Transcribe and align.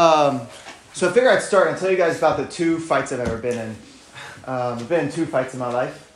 Um, 0.00 0.46
so 0.94 1.10
I 1.10 1.12
figured 1.12 1.30
I'd 1.30 1.42
start 1.42 1.68
and 1.68 1.76
tell 1.76 1.90
you 1.90 1.96
guys 1.98 2.16
about 2.16 2.38
the 2.38 2.46
two 2.46 2.78
fights 2.78 3.12
I've 3.12 3.20
ever 3.20 3.36
been 3.36 3.58
in. 3.58 3.70
Um, 4.46 4.78
I've 4.78 4.88
been 4.88 5.04
in 5.04 5.12
two 5.12 5.26
fights 5.26 5.52
in 5.52 5.60
my 5.60 5.70
life. 5.70 6.10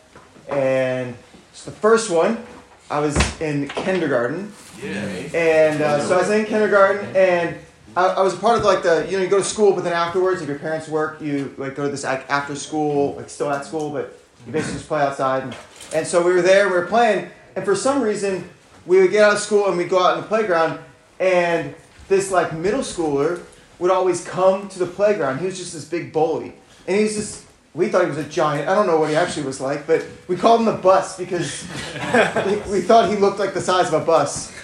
And 0.48 1.14
so 1.52 1.70
the 1.70 1.76
first 1.76 2.08
one, 2.08 2.42
I 2.90 3.00
was 3.00 3.14
in 3.42 3.68
kindergarten. 3.68 4.50
Yeah. 4.82 4.94
And 5.34 5.82
uh, 5.82 6.00
so 6.00 6.14
I 6.14 6.18
was 6.18 6.30
in 6.30 6.46
kindergarten, 6.46 7.14
and 7.14 7.58
I, 7.94 8.06
I 8.06 8.22
was 8.22 8.32
a 8.32 8.38
part 8.38 8.58
of 8.58 8.64
like 8.64 8.82
the 8.82 9.06
you 9.06 9.18
know 9.18 9.22
you 9.22 9.28
go 9.28 9.38
to 9.38 9.44
school, 9.44 9.74
but 9.74 9.84
then 9.84 9.92
afterwards, 9.92 10.40
if 10.40 10.48
your 10.48 10.58
parents 10.58 10.88
work, 10.88 11.20
you 11.20 11.54
like 11.58 11.74
go 11.74 11.84
to 11.84 11.90
this 11.90 12.04
like, 12.04 12.28
after 12.30 12.56
school, 12.56 13.16
like 13.16 13.28
still 13.28 13.50
at 13.50 13.66
school, 13.66 13.90
but 13.90 14.18
you 14.46 14.52
basically 14.52 14.78
just 14.78 14.88
play 14.88 15.02
outside. 15.02 15.42
And, 15.42 15.56
and 15.94 16.06
so 16.06 16.26
we 16.26 16.32
were 16.32 16.42
there, 16.42 16.68
we 16.68 16.74
were 16.74 16.86
playing, 16.86 17.30
and 17.54 17.64
for 17.66 17.74
some 17.74 18.00
reason, 18.00 18.48
we 18.86 19.00
would 19.00 19.10
get 19.10 19.24
out 19.24 19.34
of 19.34 19.40
school 19.40 19.68
and 19.68 19.76
we'd 19.76 19.90
go 19.90 20.02
out 20.02 20.16
in 20.16 20.22
the 20.22 20.26
playground, 20.26 20.80
and 21.20 21.74
this 22.08 22.30
like 22.30 22.54
middle 22.54 22.80
schooler 22.80 23.42
would 23.84 23.92
always 23.92 24.24
come 24.24 24.68
to 24.70 24.78
the 24.78 24.86
playground. 24.86 25.40
He 25.40 25.46
was 25.46 25.58
just 25.58 25.74
this 25.74 25.84
big 25.84 26.12
bully, 26.12 26.54
and 26.88 26.96
he 26.96 27.02
was 27.04 27.14
just. 27.14 27.44
We 27.74 27.88
thought 27.88 28.02
he 28.02 28.08
was 28.08 28.18
a 28.18 28.28
giant. 28.28 28.68
I 28.68 28.74
don't 28.76 28.86
know 28.86 29.00
what 29.00 29.10
he 29.10 29.16
actually 29.16 29.46
was 29.46 29.60
like, 29.60 29.84
but 29.84 30.06
we 30.28 30.36
called 30.36 30.60
him 30.60 30.66
the 30.66 30.80
bus 30.80 31.18
because 31.18 31.62
we 32.70 32.80
thought 32.80 33.10
he 33.10 33.16
looked 33.16 33.40
like 33.40 33.52
the 33.52 33.60
size 33.60 33.92
of 33.92 34.00
a 34.00 34.06
bus 34.06 34.54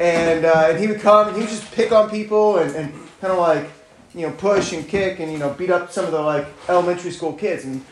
and, 0.00 0.44
uh, 0.44 0.68
and 0.70 0.78
he 0.78 0.86
would 0.86 1.00
come 1.00 1.28
and 1.28 1.36
he 1.36 1.42
would 1.42 1.50
just 1.50 1.70
pick 1.72 1.92
on 1.92 2.08
people 2.10 2.56
and, 2.56 2.74
and 2.74 2.92
kind 3.20 3.32
of 3.32 3.38
like 3.38 3.70
you 4.14 4.26
know 4.26 4.32
push 4.32 4.72
and 4.72 4.88
kick 4.88 5.20
and 5.20 5.30
you 5.32 5.38
know 5.38 5.50
beat 5.54 5.70
up 5.70 5.92
some 5.92 6.04
of 6.04 6.12
the 6.12 6.20
like 6.20 6.46
elementary 6.68 7.10
school 7.10 7.32
kids 7.32 7.64
and 7.64 7.84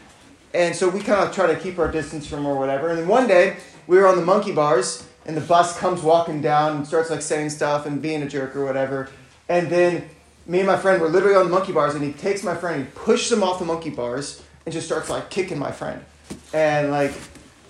and 0.55 0.75
so 0.75 0.89
we 0.89 1.01
kind 1.01 1.27
of 1.27 1.35
try 1.35 1.47
to 1.47 1.59
keep 1.59 1.79
our 1.79 1.91
distance 1.91 2.27
from 2.27 2.41
him 2.41 2.47
or 2.47 2.59
whatever 2.59 2.89
and 2.89 2.99
then 2.99 3.09
one 3.09 3.27
day 3.27 3.57
we 3.87 3.99
were 3.99 4.07
on 4.07 4.17
the 4.17 4.25
monkey 4.25 4.53
bars 4.53 5.07
and 5.27 5.37
the 5.37 5.41
bus 5.41 5.79
comes 5.79 6.03
walking 6.03 6.41
down 6.41 6.77
and 6.77 6.87
starts 6.87 7.11
like 7.11 7.23
saying 7.23 7.51
stuff 7.51 7.87
and 7.87 8.01
being 8.01 8.23
a 8.23 8.29
jerk 8.29 8.57
or 8.57 8.65
whatever 8.65 9.09
and 9.49 9.69
then 9.69 10.09
me 10.47 10.59
and 10.59 10.67
my 10.67 10.77
friend 10.77 11.01
were 11.01 11.09
literally 11.09 11.37
on 11.37 11.45
the 11.45 11.51
monkey 11.51 11.73
bars 11.73 11.95
and 11.95 12.05
he 12.05 12.13
takes 12.13 12.43
my 12.43 12.55
friend 12.55 12.77
and 12.77 12.87
he 12.87 12.91
pushes 12.93 13.31
him 13.31 13.43
off 13.43 13.59
the 13.59 13.65
monkey 13.65 13.91
bars 13.91 14.43
and 14.65 14.73
just 14.73 14.87
starts 14.87 15.09
like 15.09 15.31
kicking 15.31 15.59
my 15.59 15.71
friend 15.71 16.05
and 16.53 16.91
like 16.91 17.12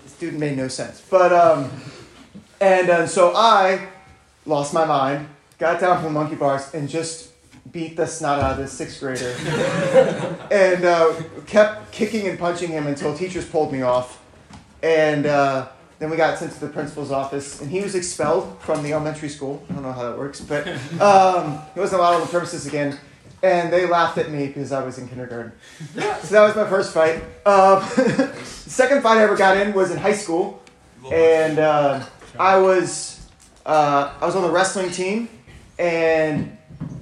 this 0.03 0.13
dude 0.19 0.33
made 0.33 0.57
no 0.57 0.67
sense 0.67 1.01
but 1.09 1.31
um 1.33 1.69
and 2.59 2.89
uh, 2.89 3.05
so 3.05 3.33
i 3.35 3.87
lost 4.45 4.73
my 4.73 4.85
mind, 4.85 5.27
got 5.57 5.79
down 5.79 5.97
from 5.97 6.13
the 6.13 6.19
monkey 6.19 6.35
bars, 6.35 6.73
and 6.73 6.89
just 6.89 7.31
beat 7.71 7.95
the 7.95 8.05
snot 8.05 8.39
out 8.39 8.51
of 8.53 8.57
this 8.57 8.71
sixth 8.71 8.99
grader. 8.99 9.35
and 10.51 10.83
uh, 10.85 11.13
kept 11.47 11.91
kicking 11.91 12.27
and 12.27 12.37
punching 12.37 12.69
him 12.69 12.87
until 12.87 13.15
teachers 13.15 13.45
pulled 13.45 13.71
me 13.71 13.81
off. 13.81 14.21
And 14.81 15.25
uh, 15.25 15.69
then 15.99 16.09
we 16.09 16.17
got 16.17 16.37
sent 16.37 16.51
to 16.53 16.59
the 16.59 16.67
principal's 16.67 17.11
office, 17.11 17.61
and 17.61 17.69
he 17.69 17.81
was 17.81 17.95
expelled 17.95 18.59
from 18.61 18.83
the 18.83 18.93
elementary 18.93 19.29
school. 19.29 19.63
I 19.69 19.73
don't 19.73 19.83
know 19.83 19.91
how 19.91 20.09
that 20.09 20.17
works, 20.17 20.41
but 20.41 20.67
um, 21.01 21.59
he 21.73 21.79
wasn't 21.79 21.99
allowed 22.01 22.15
on 22.15 22.21
the 22.21 22.27
premises 22.27 22.65
again. 22.65 22.97
And 23.41 23.73
they 23.73 23.85
laughed 23.85 24.17
at 24.17 24.31
me 24.31 24.47
because 24.47 24.71
I 24.71 24.85
was 24.85 24.97
in 24.97 25.09
kindergarten. 25.09 25.51
So 25.95 26.01
that 26.01 26.43
was 26.43 26.55
my 26.55 26.67
first 26.69 26.93
fight. 26.93 27.17
Um, 27.45 27.79
the 27.97 28.33
second 28.43 29.01
fight 29.01 29.17
I 29.17 29.23
ever 29.23 29.35
got 29.35 29.57
in 29.57 29.73
was 29.73 29.91
in 29.91 29.97
high 29.97 30.13
school. 30.13 30.63
And 31.11 31.59
uh, 31.59 32.05
I 32.39 32.57
was 32.57 33.29
uh, 33.65 34.13
I 34.19 34.25
was 34.25 34.35
on 34.35 34.43
the 34.43 34.49
wrestling 34.49 34.91
team, 34.91 35.29
and 35.77 36.57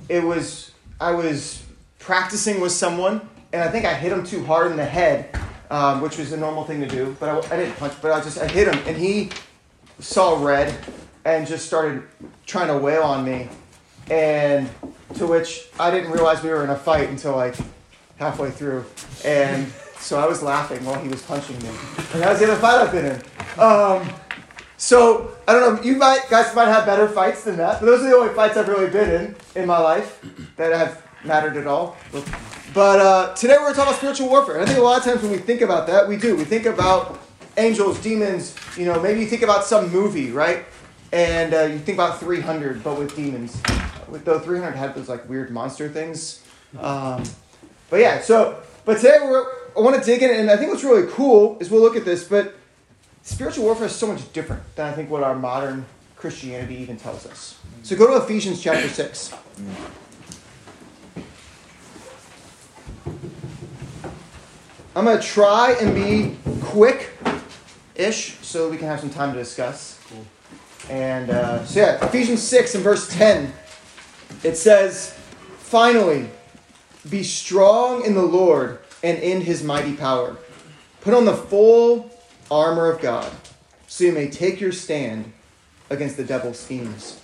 it 0.09 0.23
was 0.23 0.71
I 0.99 1.11
was 1.11 1.63
practicing 1.99 2.59
with 2.59 2.71
someone, 2.71 3.27
and 3.53 3.61
I 3.61 3.69
think 3.69 3.85
I 3.85 3.93
hit 3.93 4.11
him 4.11 4.25
too 4.25 4.43
hard 4.45 4.71
in 4.71 4.77
the 4.77 4.85
head, 4.85 5.35
um, 5.71 6.01
which 6.01 6.17
was 6.17 6.33
a 6.33 6.37
normal 6.37 6.65
thing 6.65 6.81
to 6.81 6.87
do. 6.87 7.15
But 7.19 7.29
I, 7.29 7.55
I 7.55 7.57
didn't 7.57 7.77
punch, 7.77 7.93
but 8.01 8.11
I 8.11 8.21
just 8.21 8.37
I 8.37 8.47
hit 8.47 8.67
him, 8.67 8.79
and 8.85 8.95
he 8.95 9.29
saw 9.99 10.43
red 10.43 10.75
and 11.25 11.47
just 11.47 11.65
started 11.65 12.03
trying 12.45 12.67
to 12.67 12.77
wail 12.77 13.03
on 13.03 13.25
me, 13.25 13.49
and 14.11 14.69
to 15.15 15.25
which 15.25 15.67
I 15.79 15.89
didn't 15.89 16.11
realize 16.11 16.43
we 16.43 16.49
were 16.49 16.63
in 16.63 16.69
a 16.69 16.75
fight 16.75 17.09
until 17.09 17.35
like 17.35 17.55
halfway 18.17 18.51
through, 18.51 18.85
and 19.25 19.71
so 19.97 20.19
I 20.19 20.27
was 20.27 20.43
laughing 20.43 20.83
while 20.85 21.01
he 21.01 21.07
was 21.09 21.21
punching 21.23 21.57
me, 21.59 21.69
and 22.13 22.21
that 22.21 22.29
was 22.29 22.39
the 22.39 22.51
other 22.51 22.57
fight 22.57 22.81
I've 22.81 22.91
been 22.91 23.05
in. 23.05 23.21
Um, 23.59 24.13
so 24.77 25.37
I 25.47 25.53
don't 25.53 25.75
know. 25.75 25.81
You 25.81 25.95
might 25.95 26.27
guys 26.29 26.53
might 26.53 26.67
have 26.67 26.85
better 26.85 27.07
fights 27.07 27.45
than 27.45 27.55
that, 27.57 27.79
but 27.79 27.85
those 27.85 28.01
are 28.01 28.09
the 28.09 28.15
only 28.15 28.33
fights 28.33 28.57
I've 28.57 28.67
really 28.67 28.89
been 28.89 29.09
in 29.09 29.35
in 29.55 29.67
my 29.67 29.77
life 29.77 30.19
that 30.57 30.73
have 30.73 31.01
mattered 31.23 31.57
at 31.57 31.67
all. 31.67 31.97
But 32.73 32.99
uh, 32.99 33.35
today 33.35 33.53
we're 33.53 33.63
going 33.63 33.73
to 33.73 33.77
talk 33.79 33.87
about 33.87 33.97
spiritual 33.97 34.29
warfare. 34.29 34.55
And 34.55 34.63
I 34.63 34.65
think 34.65 34.79
a 34.79 34.81
lot 34.81 34.97
of 34.97 35.03
times 35.03 35.21
when 35.21 35.31
we 35.31 35.37
think 35.37 35.61
about 35.61 35.87
that, 35.87 36.07
we 36.07 36.17
do. 36.17 36.35
We 36.35 36.45
think 36.45 36.65
about 36.65 37.19
angels, 37.57 37.99
demons. 38.01 38.55
You 38.77 38.85
know, 38.85 39.01
maybe 39.01 39.19
you 39.19 39.27
think 39.27 39.41
about 39.41 39.65
some 39.65 39.91
movie, 39.91 40.31
right? 40.31 40.65
And 41.11 41.53
uh, 41.53 41.63
you 41.63 41.79
think 41.79 41.97
about 41.97 42.19
300, 42.19 42.83
but 42.83 42.97
with 42.97 43.15
demons. 43.15 43.61
With 44.07 44.23
though 44.25 44.39
300 44.39 44.75
had 44.75 44.95
those 44.95 45.09
like 45.09 45.27
weird 45.27 45.51
monster 45.51 45.89
things. 45.89 46.43
Um, 46.79 47.23
but 47.89 47.99
yeah. 47.99 48.21
So, 48.21 48.61
but 48.85 48.97
today 48.97 49.17
we're 49.21 49.45
I 49.75 49.79
want 49.79 49.97
to 49.97 50.03
dig 50.03 50.21
in, 50.21 50.31
and 50.31 50.51
I 50.51 50.57
think 50.57 50.69
what's 50.69 50.83
really 50.83 51.09
cool 51.11 51.57
is 51.59 51.69
we'll 51.69 51.81
look 51.81 51.95
at 51.95 52.03
this, 52.03 52.25
but 52.25 52.55
spiritual 53.21 53.65
warfare 53.65 53.85
is 53.85 53.95
so 53.95 54.07
much 54.07 54.31
different 54.33 54.63
than 54.75 54.87
I 54.87 54.91
think 54.91 55.09
what 55.09 55.23
our 55.23 55.35
modern 55.35 55.85
Christianity 56.17 56.75
even 56.75 56.97
tells 56.97 57.25
us. 57.25 57.57
So 57.83 57.95
go 57.95 58.07
to 58.07 58.23
Ephesians 58.23 58.61
chapter 58.61 58.89
6. 58.89 59.33
I'm 64.93 65.05
going 65.05 65.17
to 65.17 65.25
try 65.25 65.73
and 65.79 65.95
be 65.95 66.35
quick 66.63 67.11
ish 67.95 68.35
so 68.41 68.69
we 68.69 68.75
can 68.75 68.87
have 68.87 68.99
some 68.99 69.09
time 69.09 69.31
to 69.31 69.39
discuss. 69.39 69.97
Cool. 70.09 70.25
And 70.89 71.29
uh, 71.29 71.65
so, 71.65 71.79
yeah, 71.79 72.05
Ephesians 72.05 72.43
6 72.43 72.75
and 72.75 72.83
verse 72.83 73.07
10, 73.07 73.53
it 74.43 74.57
says, 74.57 75.15
Finally, 75.59 76.27
be 77.09 77.23
strong 77.23 78.03
in 78.03 78.15
the 78.15 78.21
Lord 78.21 78.79
and 79.01 79.17
in 79.19 79.39
his 79.39 79.63
mighty 79.63 79.95
power. 79.95 80.35
Put 80.99 81.13
on 81.13 81.23
the 81.23 81.35
full 81.35 82.11
armor 82.49 82.91
of 82.91 83.01
God, 83.01 83.31
so 83.87 84.03
you 84.03 84.11
may 84.11 84.29
take 84.29 84.59
your 84.59 84.73
stand 84.73 85.31
against 85.89 86.17
the 86.17 86.23
devil's 86.25 86.59
schemes. 86.59 87.21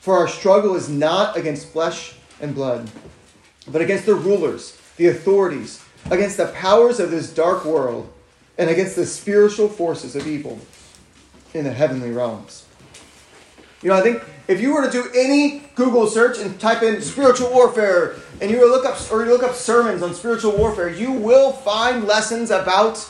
For 0.00 0.18
our 0.18 0.26
struggle 0.26 0.74
is 0.74 0.88
not 0.88 1.36
against 1.36 1.68
flesh 1.68 2.16
and 2.40 2.56
blood, 2.56 2.90
but 3.68 3.80
against 3.80 4.04
the 4.04 4.16
rulers, 4.16 4.76
the 4.96 5.06
authorities, 5.06 5.84
against 6.10 6.36
the 6.36 6.46
powers 6.46 7.00
of 7.00 7.10
this 7.10 7.32
dark 7.32 7.64
world, 7.64 8.12
and 8.58 8.70
against 8.70 8.96
the 8.96 9.06
spiritual 9.06 9.68
forces 9.68 10.14
of 10.14 10.26
evil 10.26 10.58
in 11.54 11.64
the 11.64 11.72
heavenly 11.72 12.10
realms. 12.10 12.66
You 13.82 13.90
know, 13.90 13.96
I 13.96 14.00
think 14.00 14.22
if 14.48 14.60
you 14.60 14.72
were 14.72 14.82
to 14.82 14.90
do 14.90 15.10
any 15.14 15.64
Google 15.74 16.06
search 16.06 16.38
and 16.38 16.58
type 16.58 16.82
in 16.82 17.02
spiritual 17.02 17.50
warfare, 17.50 18.16
and 18.40 18.50
you 18.50 18.60
were 18.60 18.66
look 18.66 18.84
up 18.84 18.98
or 19.12 19.24
you 19.24 19.30
look 19.30 19.42
up 19.42 19.54
sermons 19.54 20.02
on 20.02 20.14
spiritual 20.14 20.56
warfare, 20.56 20.88
you 20.88 21.12
will 21.12 21.52
find 21.52 22.04
lessons 22.04 22.50
about 22.50 23.06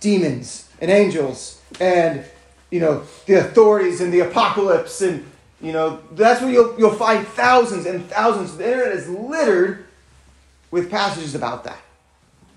demons 0.00 0.70
and 0.80 0.90
angels 0.90 1.60
and 1.80 2.24
you 2.70 2.80
know 2.80 3.02
the 3.26 3.34
authorities 3.34 4.00
and 4.00 4.12
the 4.12 4.20
apocalypse 4.20 5.00
and 5.00 5.24
you 5.60 5.72
know 5.72 6.00
that's 6.12 6.40
where 6.40 6.50
you'll, 6.50 6.78
you'll 6.78 6.94
find 6.94 7.26
thousands 7.26 7.84
and 7.84 8.08
thousands 8.08 8.56
the 8.56 8.64
internet 8.64 8.92
is 8.92 9.08
littered 9.08 9.87
with 10.70 10.90
passages 10.90 11.34
about 11.34 11.64
that 11.64 11.80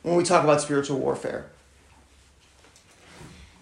when 0.03 0.16
we 0.16 0.23
talk 0.23 0.44
about 0.44 0.61
spiritual 0.61 0.99
warfare 0.99 1.47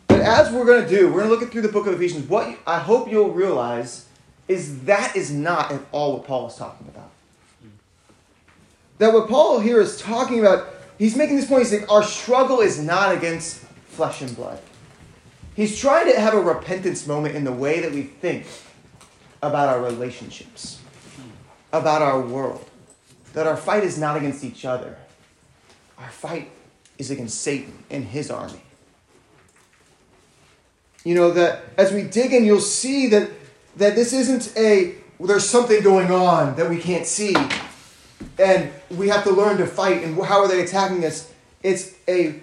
but 0.08 0.20
as 0.20 0.52
we're 0.52 0.66
going 0.66 0.84
to 0.84 0.90
do 0.90 1.08
we're 1.08 1.20
going 1.20 1.26
to 1.26 1.30
look 1.30 1.42
at 1.42 1.52
through 1.52 1.62
the 1.62 1.70
book 1.70 1.88
of 1.88 1.94
ephesians 1.94 2.28
what 2.28 2.58
i 2.68 2.80
hope 2.80 3.10
you'll 3.10 3.32
realize 3.32 4.06
is 4.48 4.84
that 4.84 5.16
is 5.16 5.32
not 5.32 5.72
at 5.72 5.82
all 5.92 6.14
what 6.14 6.26
paul 6.26 6.48
is 6.48 6.56
talking 6.56 6.88
about 6.88 7.10
that 8.98 9.14
what 9.14 9.28
paul 9.28 9.60
here 9.60 9.80
is 9.80 10.00
talking 10.00 10.40
about 10.40 10.68
he's 10.98 11.16
making 11.16 11.36
this 11.36 11.48
point 11.48 11.62
he's 11.62 11.72
saying 11.72 11.86
our 11.90 12.04
struggle 12.04 12.60
is 12.60 12.80
not 12.80 13.16
against 13.16 13.66
flesh 14.00 14.22
and 14.22 14.34
blood. 14.34 14.58
He's 15.58 15.78
trying 15.78 16.10
to 16.10 16.18
have 16.18 16.34
a 16.34 16.40
repentance 16.40 17.06
moment 17.06 17.36
in 17.36 17.44
the 17.44 17.52
way 17.52 17.82
that 17.82 17.92
we 17.92 18.04
think 18.04 18.46
about 19.42 19.68
our 19.68 19.82
relationships, 19.82 20.80
about 21.74 22.02
our 22.02 22.22
world. 22.22 22.69
That 23.34 23.48
our 23.48 23.58
fight 23.58 23.84
is 23.84 23.98
not 23.98 24.18
against 24.18 24.44
each 24.44 24.66
other, 24.66 24.98
our 25.98 26.10
fight 26.10 26.50
is 26.98 27.12
against 27.12 27.42
Satan 27.42 27.84
and 27.90 28.04
his 28.04 28.30
army. 28.30 28.62
You 31.04 31.16
know, 31.16 31.32
that 31.32 31.64
as 31.78 31.94
we 31.94 32.04
dig 32.04 32.34
in, 32.34 32.44
you'll 32.44 32.60
see 32.60 33.08
that, 33.08 33.30
that 33.78 33.96
this 33.96 34.12
isn't 34.12 34.56
a, 34.58 34.96
well, 35.18 35.28
there's 35.28 35.48
something 35.48 35.82
going 35.82 36.12
on 36.12 36.56
that 36.58 36.70
we 36.70 36.78
can't 36.78 37.06
see, 37.06 37.36
and 38.38 38.72
we 38.92 39.08
have 39.08 39.24
to 39.24 39.32
learn 39.32 39.58
to 39.58 39.66
fight, 39.66 40.04
and 40.04 40.22
how 40.22 40.42
are 40.42 40.48
they 40.48 40.62
attacking 40.62 41.06
us? 41.06 41.32
It's 41.64 41.96
a 42.08 42.42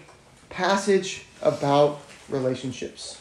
passage 0.48 1.26
about 1.42 2.00
relationships. 2.28 3.20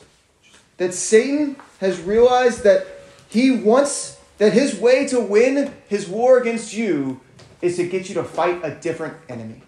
That 0.78 0.94
Satan 0.94 1.58
has 1.80 2.00
realized 2.00 2.64
that 2.64 2.88
he 3.30 3.52
wants, 3.52 4.20
that 4.38 4.54
his 4.54 4.80
way 4.80 5.06
to 5.08 5.20
win 5.20 5.74
his 5.88 6.08
war 6.08 6.38
against 6.38 6.74
you 6.74 7.20
is 7.66 7.78
to 7.78 7.88
get 7.88 8.08
you 8.08 8.16
to 8.16 8.24
fight 8.24 8.62
a 8.64 8.76
different 8.76 9.18
enemy. 9.28 9.62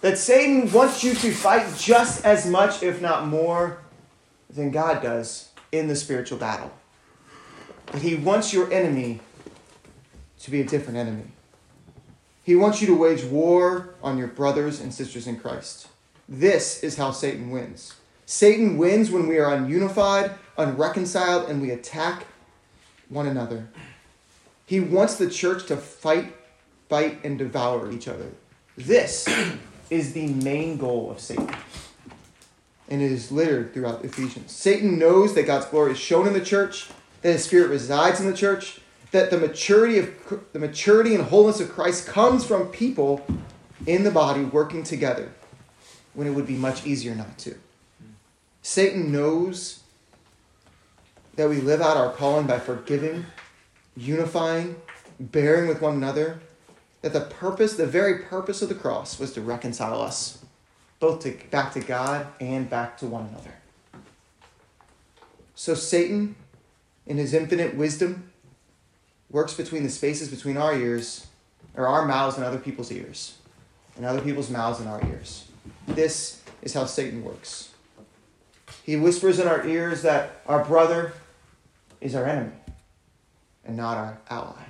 That 0.00 0.18
Satan 0.18 0.70
wants 0.70 1.02
you 1.02 1.14
to 1.14 1.32
fight 1.32 1.66
just 1.78 2.24
as 2.24 2.46
much, 2.46 2.82
if 2.82 3.00
not 3.00 3.26
more, 3.26 3.78
than 4.50 4.70
God 4.70 5.02
does 5.02 5.48
in 5.72 5.88
the 5.88 5.96
spiritual 5.96 6.38
battle. 6.38 6.72
That 7.92 8.02
he 8.02 8.14
wants 8.16 8.52
your 8.52 8.70
enemy 8.72 9.20
to 10.40 10.50
be 10.50 10.60
a 10.60 10.64
different 10.64 10.98
enemy. 10.98 11.24
He 12.42 12.54
wants 12.54 12.82
you 12.82 12.86
to 12.88 12.94
wage 12.94 13.24
war 13.24 13.94
on 14.02 14.18
your 14.18 14.28
brothers 14.28 14.80
and 14.80 14.92
sisters 14.92 15.26
in 15.26 15.38
Christ. 15.38 15.88
This 16.28 16.82
is 16.82 16.96
how 16.96 17.12
Satan 17.12 17.50
wins. 17.50 17.94
Satan 18.26 18.76
wins 18.76 19.10
when 19.10 19.26
we 19.26 19.38
are 19.38 19.56
ununified, 19.56 20.36
unreconciled, 20.58 21.48
and 21.48 21.62
we 21.62 21.70
attack 21.70 22.26
one 23.08 23.26
another. 23.26 23.68
He 24.66 24.80
wants 24.80 25.16
the 25.16 25.28
church 25.28 25.66
to 25.66 25.76
fight, 25.76 26.34
fight, 26.88 27.24
and 27.24 27.38
devour 27.38 27.90
each 27.90 28.08
other. 28.08 28.32
This 28.76 29.28
is 29.90 30.12
the 30.12 30.28
main 30.28 30.76
goal 30.78 31.10
of 31.10 31.20
Satan. 31.20 31.54
And 32.88 33.00
it 33.00 33.12
is 33.12 33.32
littered 33.32 33.72
throughout 33.72 34.04
Ephesians. 34.04 34.52
Satan 34.52 34.98
knows 34.98 35.34
that 35.34 35.46
God's 35.46 35.66
glory 35.66 35.92
is 35.92 35.98
shown 35.98 36.26
in 36.26 36.32
the 36.32 36.40
church, 36.40 36.88
that 37.22 37.32
his 37.32 37.44
spirit 37.44 37.70
resides 37.70 38.20
in 38.20 38.26
the 38.26 38.36
church, 38.36 38.80
that 39.10 39.30
the 39.30 39.38
maturity 39.38 39.98
of 39.98 40.10
the 40.52 40.58
maturity 40.58 41.14
and 41.14 41.24
wholeness 41.24 41.60
of 41.60 41.70
Christ 41.70 42.06
comes 42.06 42.44
from 42.44 42.68
people 42.68 43.24
in 43.86 44.02
the 44.02 44.10
body 44.10 44.44
working 44.44 44.82
together 44.82 45.32
when 46.14 46.26
it 46.26 46.30
would 46.30 46.46
be 46.46 46.56
much 46.56 46.86
easier 46.86 47.14
not 47.14 47.38
to. 47.38 47.54
Satan 48.62 49.12
knows 49.12 49.80
that 51.36 51.48
we 51.48 51.60
live 51.60 51.80
out 51.80 51.96
our 51.96 52.12
calling 52.12 52.46
by 52.46 52.58
forgiving, 52.58 53.26
unifying, 53.96 54.76
bearing 55.18 55.68
with 55.68 55.80
one 55.80 55.94
another, 55.94 56.40
that 57.02 57.12
the 57.12 57.20
purpose, 57.20 57.74
the 57.74 57.86
very 57.86 58.20
purpose 58.20 58.62
of 58.62 58.68
the 58.68 58.74
cross 58.74 59.18
was 59.18 59.32
to 59.34 59.40
reconcile 59.40 60.00
us 60.00 60.44
both 61.00 61.20
to, 61.20 61.36
back 61.50 61.72
to 61.74 61.80
God 61.80 62.26
and 62.40 62.68
back 62.68 62.96
to 62.98 63.06
one 63.06 63.26
another. 63.26 63.54
So 65.54 65.74
Satan, 65.74 66.34
in 67.06 67.18
his 67.18 67.34
infinite 67.34 67.76
wisdom, 67.76 68.32
works 69.30 69.54
between 69.54 69.82
the 69.82 69.90
spaces 69.90 70.30
between 70.30 70.56
our 70.56 70.74
ears, 70.74 71.26
or 71.76 71.86
our 71.86 72.06
mouths 72.06 72.36
and 72.36 72.44
other 72.44 72.58
people's 72.58 72.90
ears, 72.90 73.36
and 73.96 74.06
other 74.06 74.20
people's 74.20 74.50
mouths 74.50 74.80
and 74.80 74.88
our 74.88 75.04
ears. 75.08 75.46
This 75.86 76.42
is 76.62 76.72
how 76.72 76.86
Satan 76.86 77.22
works. 77.22 77.70
He 78.82 78.96
whispers 78.96 79.38
in 79.38 79.46
our 79.46 79.66
ears 79.66 80.02
that 80.02 80.40
our 80.46 80.64
brother 80.64 81.12
is 82.00 82.14
our 82.14 82.26
enemy 82.26 82.52
and 83.64 83.76
not 83.76 83.96
our 83.96 84.18
ally. 84.28 84.62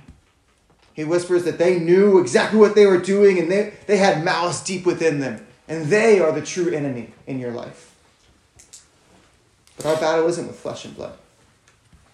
He 0.93 1.03
whispers 1.03 1.43
that 1.43 1.57
they 1.57 1.77
knew 1.77 2.19
exactly 2.19 2.57
what 2.57 2.73
they 2.73 2.85
were 2.85 2.97
doing 2.97 3.37
and 3.37 3.51
they, 3.51 3.73
they 3.85 3.97
had 3.97 4.23
malice 4.23 4.63
deep 4.63 4.85
within 4.85 5.19
them, 5.19 5.45
and 5.67 5.87
they 5.87 6.19
are 6.19 6.31
the 6.31 6.41
true 6.41 6.71
enemy 6.71 7.13
in 7.27 7.39
your 7.39 7.51
life. 7.51 7.93
But 9.75 9.87
our 9.87 9.95
battle 9.97 10.27
isn't 10.27 10.47
with 10.47 10.57
flesh 10.57 10.85
and 10.85 10.95
blood, 10.95 11.17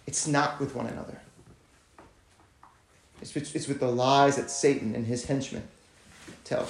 it's 0.07 0.27
not 0.27 0.59
with 0.59 0.75
one 0.75 0.87
another. 0.87 1.21
It's, 3.21 3.35
it's 3.35 3.67
with 3.67 3.79
the 3.79 3.87
lies 3.87 4.37
that 4.37 4.49
Satan 4.49 4.95
and 4.95 5.05
his 5.05 5.25
henchmen 5.25 5.67
tell. 6.43 6.67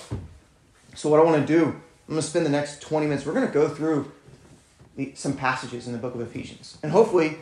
So, 0.96 1.10
what 1.10 1.22
I 1.22 1.24
want 1.24 1.48
to 1.48 1.48
do, 1.48 1.64
I'm 1.64 2.16
going 2.16 2.22
to 2.22 2.22
spend 2.22 2.46
the 2.46 2.50
next 2.50 2.82
20 2.82 3.08
minutes, 3.08 3.26
we're 3.26 3.34
going 3.34 3.48
to 3.48 3.54
go 3.54 3.70
through 3.70 4.12
the, 4.98 5.14
some 5.16 5.34
passages 5.34 5.88
in 5.88 5.94
the 5.94 6.00
book 6.00 6.14
of 6.14 6.20
Ephesians. 6.20 6.78
And 6.84 6.92
hopefully, 6.92 7.38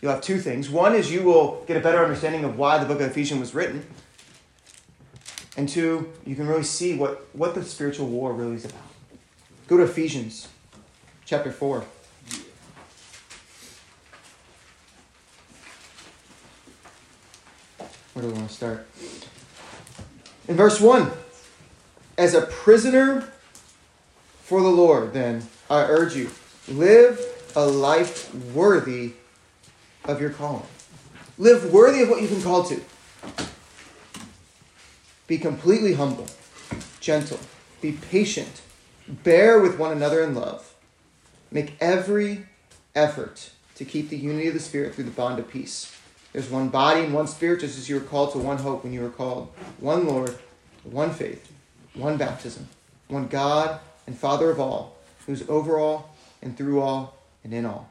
you'll 0.00 0.12
have 0.12 0.22
two 0.22 0.38
things. 0.38 0.70
One 0.70 0.94
is 0.94 1.10
you 1.10 1.22
will 1.22 1.64
get 1.66 1.76
a 1.76 1.80
better 1.80 2.02
understanding 2.02 2.44
of 2.44 2.58
why 2.58 2.78
the 2.78 2.86
book 2.86 3.00
of 3.00 3.10
Ephesians 3.10 3.40
was 3.40 3.54
written. 3.54 3.86
And 5.56 5.68
two, 5.68 6.12
you 6.24 6.36
can 6.36 6.46
really 6.46 6.62
see 6.62 6.96
what, 6.96 7.28
what 7.34 7.54
the 7.54 7.64
spiritual 7.64 8.06
war 8.06 8.32
really 8.32 8.56
is 8.56 8.64
about. 8.64 8.80
Go 9.66 9.76
to 9.76 9.82
Ephesians 9.82 10.48
chapter 11.24 11.50
4. 11.50 11.84
Where 18.14 18.22
do 18.22 18.28
we 18.28 18.32
want 18.32 18.48
to 18.48 18.54
start? 18.54 18.86
In 20.48 20.56
verse 20.56 20.80
1 20.80 21.10
As 22.16 22.34
a 22.34 22.42
prisoner 22.42 23.32
for 24.42 24.62
the 24.62 24.68
Lord, 24.68 25.12
then, 25.12 25.46
I 25.68 25.82
urge 25.82 26.16
you, 26.16 26.30
live 26.68 27.20
a 27.54 27.66
life 27.66 28.34
worthy 28.34 29.12
of 30.08 30.20
your 30.20 30.30
calling. 30.30 30.66
Live 31.38 31.72
worthy 31.72 32.02
of 32.02 32.08
what 32.08 32.20
you've 32.20 32.30
been 32.30 32.42
called 32.42 32.68
to. 32.68 32.80
Be 35.28 35.38
completely 35.38 35.94
humble, 35.94 36.26
gentle, 37.00 37.38
be 37.80 37.92
patient, 37.92 38.62
bear 39.06 39.60
with 39.60 39.78
one 39.78 39.92
another 39.92 40.22
in 40.22 40.34
love. 40.34 40.74
Make 41.50 41.76
every 41.80 42.46
effort 42.94 43.50
to 43.76 43.84
keep 43.84 44.08
the 44.08 44.16
unity 44.16 44.48
of 44.48 44.54
the 44.54 44.60
Spirit 44.60 44.94
through 44.94 45.04
the 45.04 45.10
bond 45.10 45.38
of 45.38 45.48
peace. 45.48 45.94
There's 46.32 46.50
one 46.50 46.68
body 46.68 47.00
and 47.00 47.14
one 47.14 47.26
spirit, 47.26 47.60
just 47.60 47.78
as 47.78 47.88
you 47.88 47.94
were 47.96 48.00
called 48.00 48.32
to 48.32 48.38
one 48.38 48.58
hope 48.58 48.84
when 48.84 48.92
you 48.92 49.00
were 49.00 49.10
called. 49.10 49.52
One 49.78 50.06
Lord, 50.06 50.36
one 50.84 51.10
faith, 51.10 51.50
one 51.94 52.16
baptism, 52.16 52.68
one 53.08 53.28
God 53.28 53.80
and 54.06 54.16
Father 54.16 54.50
of 54.50 54.60
all, 54.60 54.96
who's 55.26 55.48
over 55.48 55.78
all 55.78 56.14
and 56.42 56.56
through 56.56 56.80
all 56.80 57.18
and 57.44 57.52
in 57.52 57.64
all. 57.64 57.88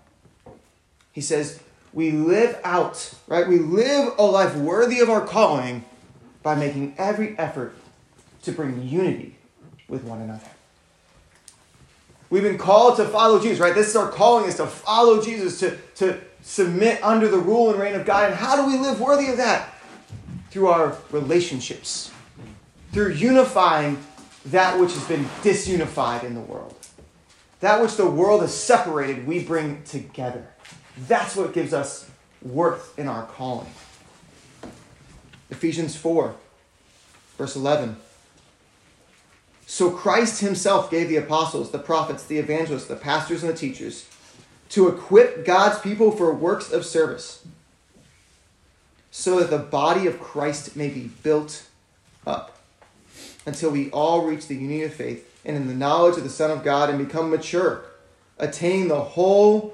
He 1.12 1.22
says, 1.22 1.60
we 1.98 2.12
live 2.12 2.60
out, 2.64 3.12
right? 3.26 3.48
We 3.48 3.58
live 3.58 4.14
a 4.20 4.24
life 4.24 4.56
worthy 4.56 5.00
of 5.00 5.10
our 5.10 5.26
calling 5.26 5.84
by 6.44 6.54
making 6.54 6.94
every 6.96 7.36
effort 7.40 7.74
to 8.44 8.52
bring 8.52 8.88
unity 8.88 9.36
with 9.88 10.04
one 10.04 10.22
another. 10.22 10.46
We've 12.30 12.44
been 12.44 12.60
called 12.60 12.98
to 12.98 13.06
follow 13.06 13.42
Jesus, 13.42 13.58
right? 13.58 13.74
This 13.74 13.88
is 13.88 13.96
our 13.96 14.12
calling 14.12 14.46
is 14.46 14.58
to 14.58 14.68
follow 14.68 15.24
Jesus, 15.24 15.60
to, 15.62 15.76
to 15.96 16.22
submit 16.44 17.04
under 17.04 17.30
the 17.30 17.40
rule 17.40 17.72
and 17.72 17.80
reign 17.80 17.96
of 17.96 18.06
God. 18.06 18.26
And 18.26 18.36
how 18.36 18.56
do 18.56 18.68
we 18.68 18.78
live 18.78 19.02
worthy 19.02 19.32
of 19.32 19.38
that? 19.38 19.74
Through 20.52 20.68
our 20.68 20.96
relationships, 21.10 22.12
through 22.92 23.14
unifying 23.14 23.98
that 24.46 24.80
which 24.80 24.94
has 24.94 25.04
been 25.06 25.26
disunified 25.42 26.24
in 26.26 26.36
the 26.36 26.42
world. 26.42 26.76
That 27.62 27.82
which 27.82 27.96
the 27.96 28.08
world 28.08 28.42
has 28.42 28.54
separated, 28.54 29.26
we 29.26 29.44
bring 29.44 29.82
together. 29.82 30.46
That's 30.98 31.36
what 31.36 31.54
gives 31.54 31.74
us 31.74 32.10
worth 32.42 32.98
in 32.98 33.08
our 33.08 33.26
calling. 33.26 33.68
Ephesians 35.50 35.96
4, 35.96 36.36
verse 37.38 37.56
11. 37.56 37.98
So 39.66 39.92
Christ 39.92 40.42
himself 40.42 40.90
gave 40.90 41.10
the 41.10 41.18
apostles, 41.18 41.72
the 41.72 41.80
prophets, 41.80 42.24
the 42.24 42.38
evangelists, 42.38 42.86
the 42.86 42.96
pastors, 42.96 43.44
and 43.44 43.52
the 43.52 43.58
teachers 43.58 44.08
to 44.70 44.88
equip 44.88 45.46
God's 45.46 45.80
people 45.80 46.12
for 46.12 46.34
works 46.34 46.72
of 46.72 46.86
service, 46.86 47.46
so 49.12 49.40
that 49.40 49.50
the 49.50 49.58
body 49.58 50.08
of 50.08 50.20
Christ 50.20 50.76
may 50.76 50.90
be 50.90 51.10
built 51.24 51.68
up 52.26 52.58
until 53.46 53.70
we 53.70 53.90
all 53.92 54.26
reach 54.26 54.48
the 54.48 54.56
unity 54.56 54.84
of 54.84 54.94
faith 54.94 55.42
and 55.46 55.56
in 55.56 55.68
the 55.68 55.74
knowledge 55.74 56.18
of 56.18 56.24
the 56.24 56.30
Son 56.30 56.52
of 56.52 56.64
God 56.64 56.90
and 56.90 57.00
become 57.00 57.30
mature, 57.30 57.84
attaining 58.38 58.90
the 58.90 59.02
whole 59.02 59.74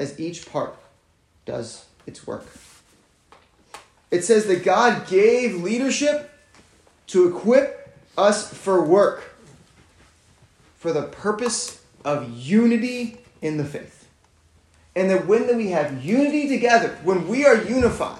as 0.00 0.18
each 0.18 0.50
part 0.50 0.74
does 1.44 1.84
its 2.06 2.26
work. 2.26 2.46
It 4.10 4.24
says 4.24 4.46
that 4.46 4.64
God 4.64 5.06
gave 5.06 5.62
leadership 5.62 6.32
to 7.08 7.28
equip 7.28 7.96
us 8.18 8.52
for 8.52 8.82
work, 8.82 9.34
for 10.76 10.92
the 10.92 11.02
purpose 11.02 11.82
of 12.04 12.28
unity 12.30 13.18
in 13.42 13.58
the 13.58 13.64
faith. 13.64 14.08
And 14.96 15.10
that 15.10 15.26
when 15.26 15.56
we 15.56 15.68
have 15.68 16.04
unity 16.04 16.48
together, 16.48 16.98
when 17.04 17.28
we 17.28 17.46
are 17.46 17.62
unified, 17.62 18.18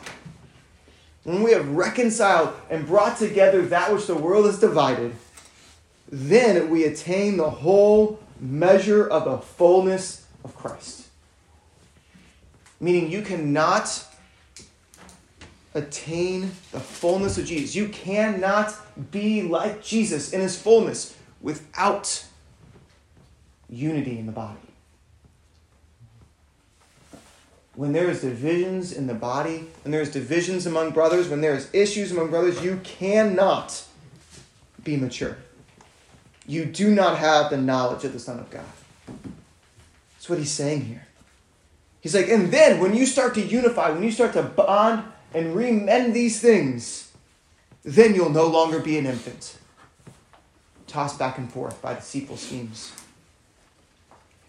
when 1.25 1.43
we 1.43 1.53
have 1.53 1.69
reconciled 1.69 2.55
and 2.69 2.87
brought 2.87 3.19
together 3.19 3.63
that 3.67 3.93
which 3.93 4.07
the 4.07 4.15
world 4.15 4.47
has 4.47 4.61
divided, 4.61 5.15
then 6.11 6.71
we 6.71 6.85
attain 6.85 7.37
the 7.37 7.51
whole 7.51 8.21
measure 8.39 9.07
of 9.07 9.25
the 9.25 9.39
fullness 9.39 10.27
of 10.45 10.55
Christ. 10.55 11.10
Meaning 12.81 13.11
you 13.11 13.23
cannot 13.23 14.05
attain 15.75 16.43
the 16.73 16.81
fullness 16.81 17.39
of 17.39 17.45
Jesus. 17.45 17.75
You 17.75 17.89
cannot 17.89 18.75
be 19.11 19.43
like 19.43 19.85
Jesus 19.85 20.33
in 20.33 20.41
his 20.41 20.61
fullness 20.61 21.17
without 21.41 22.25
unity 23.69 24.19
in 24.19 24.27
the 24.27 24.33
body. 24.33 24.71
when 27.81 27.93
there 27.93 28.11
is 28.11 28.21
divisions 28.21 28.93
in 28.93 29.07
the 29.07 29.15
body, 29.15 29.65
when 29.85 29.91
there 29.91 30.03
is 30.03 30.11
divisions 30.11 30.67
among 30.67 30.91
brothers, 30.91 31.29
when 31.29 31.41
there 31.41 31.55
is 31.55 31.67
issues 31.73 32.13
among 32.13 32.29
brothers, 32.29 32.63
you 32.63 32.79
cannot 32.85 33.85
be 34.85 34.99
mature. 34.99 35.39
You 36.47 36.67
do 36.67 36.95
not 36.95 37.17
have 37.17 37.49
the 37.49 37.57
knowledge 37.57 38.05
of 38.05 38.13
the 38.13 38.19
Son 38.19 38.39
of 38.39 38.51
God. 38.51 38.67
That's 40.13 40.29
what 40.29 40.39
he's 40.39 40.51
saying 40.51 40.83
here. 40.83 41.07
He's 42.01 42.15
like, 42.15 42.29
and 42.29 42.51
then 42.51 42.81
when 42.81 42.95
you 42.95 43.05
start 43.07 43.35
to 43.35 43.43
unify, 43.43 43.91
when 43.91 44.03
you 44.03 44.11
start 44.11 44.33
to 44.33 44.43
bond 44.43 45.05
and 45.35 45.55
remend 45.55 46.15
these 46.15 46.41
things, 46.41 47.13
then 47.83 48.15
you'll 48.15 48.31
no 48.31 48.47
longer 48.47 48.79
be 48.81 48.99
an 48.99 49.07
infant, 49.07 49.59
tossed 50.87 51.19
back 51.19 51.39
and 51.39 51.51
forth 51.51 51.81
by 51.83 51.95
deceitful 51.95 52.37
schemes. 52.37 52.93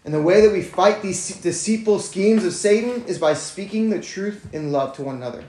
And 0.04 0.12
the 0.12 0.20
way 0.20 0.40
that 0.40 0.52
we 0.52 0.62
fight 0.62 1.00
these 1.00 1.36
deceitful 1.36 2.00
schemes 2.00 2.44
of 2.44 2.52
Satan 2.52 3.04
is 3.06 3.18
by 3.18 3.34
speaking 3.34 3.90
the 3.90 4.00
truth 4.00 4.52
in 4.52 4.72
love 4.72 4.96
to 4.96 5.02
one 5.02 5.16
another. 5.16 5.44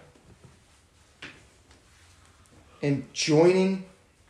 And 2.81 3.11
joining 3.13 3.85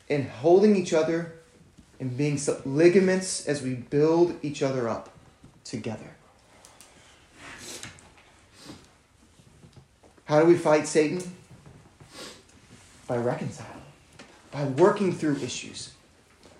and 0.10 0.30
holding 0.30 0.75
each 0.75 0.94
other 0.94 1.34
and 2.00 2.15
being 2.15 2.39
ligaments 2.65 3.48
as 3.48 3.62
we 3.62 3.74
build 3.74 4.38
each 4.42 4.62
other 4.62 4.88
up 4.88 5.10
together. 5.63 6.12
How 10.34 10.40
do 10.40 10.48
we 10.48 10.58
fight 10.58 10.88
Satan? 10.88 11.22
By 13.06 13.18
reconciling, 13.18 13.70
by 14.50 14.63
working 14.63 15.13
through 15.13 15.36
issues, 15.36 15.94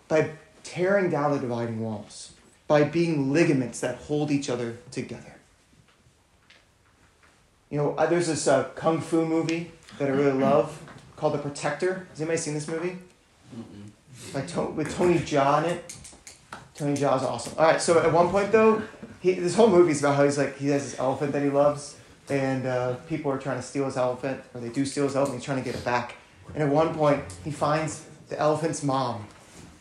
by 0.08 0.30
tearing 0.64 1.10
down 1.10 1.32
the 1.32 1.40
dividing 1.40 1.80
walls 1.80 2.34
by 2.68 2.84
being 2.84 3.34
ligaments 3.34 3.80
that 3.80 3.96
hold 3.96 4.30
each 4.30 4.48
other 4.48 4.78
together. 4.92 5.38
You 7.72 7.80
know, 7.80 8.08
there's 8.08 8.28
this 8.28 8.48
uh, 8.48 8.66
kung 8.76 9.02
fu 9.02 9.26
movie 9.26 9.72
that 9.98 10.08
I 10.08 10.12
really 10.12 10.40
love 10.40 10.80
called 11.16 11.34
The 11.34 11.40
Protector. 11.40 12.06
Has 12.12 12.22
anybody 12.22 12.38
seen 12.38 12.54
this 12.54 12.68
movie? 12.68 13.00
Like 14.36 14.48
to- 14.50 14.66
with 14.66 14.96
Tony 14.96 15.18
Jaa 15.18 15.64
in 15.64 15.72
it. 15.72 15.96
Tony 16.76 16.96
Jaa 16.96 17.18
is 17.18 17.24
awesome. 17.24 17.54
All 17.58 17.66
right, 17.66 17.82
so 17.82 17.98
at 17.98 18.14
one 18.14 18.30
point 18.30 18.52
though, 18.52 18.84
he, 19.20 19.34
this 19.34 19.56
whole 19.56 19.68
movie 19.68 19.94
is 19.94 20.00
about 20.00 20.18
how 20.18 20.26
he's 20.26 20.38
like 20.38 20.60
he 20.60 20.68
has 20.68 20.92
this 20.92 21.00
elephant 21.00 21.32
that 21.32 21.42
he 21.42 21.50
loves, 21.50 21.98
and 22.30 22.66
uh, 22.66 22.96
people 23.10 23.32
are 23.32 23.38
trying 23.38 23.58
to 23.58 23.64
steal 23.64 23.86
his 23.86 23.98
elephant, 23.98 24.42
or 24.54 24.62
they 24.62 24.70
do 24.70 24.86
steal 24.86 25.06
his 25.06 25.16
elephant. 25.16 25.40
He's 25.40 25.46
trying 25.46 25.60
to 25.60 25.64
get 25.64 25.76
it 25.76 25.86
back, 25.86 26.16
and 26.54 26.64
at 26.64 26.70
one 26.70 26.94
point 26.96 27.22
he 27.44 27.52
finds 27.52 28.06
the 28.30 28.40
elephant's 28.40 28.84
mom, 28.84 29.28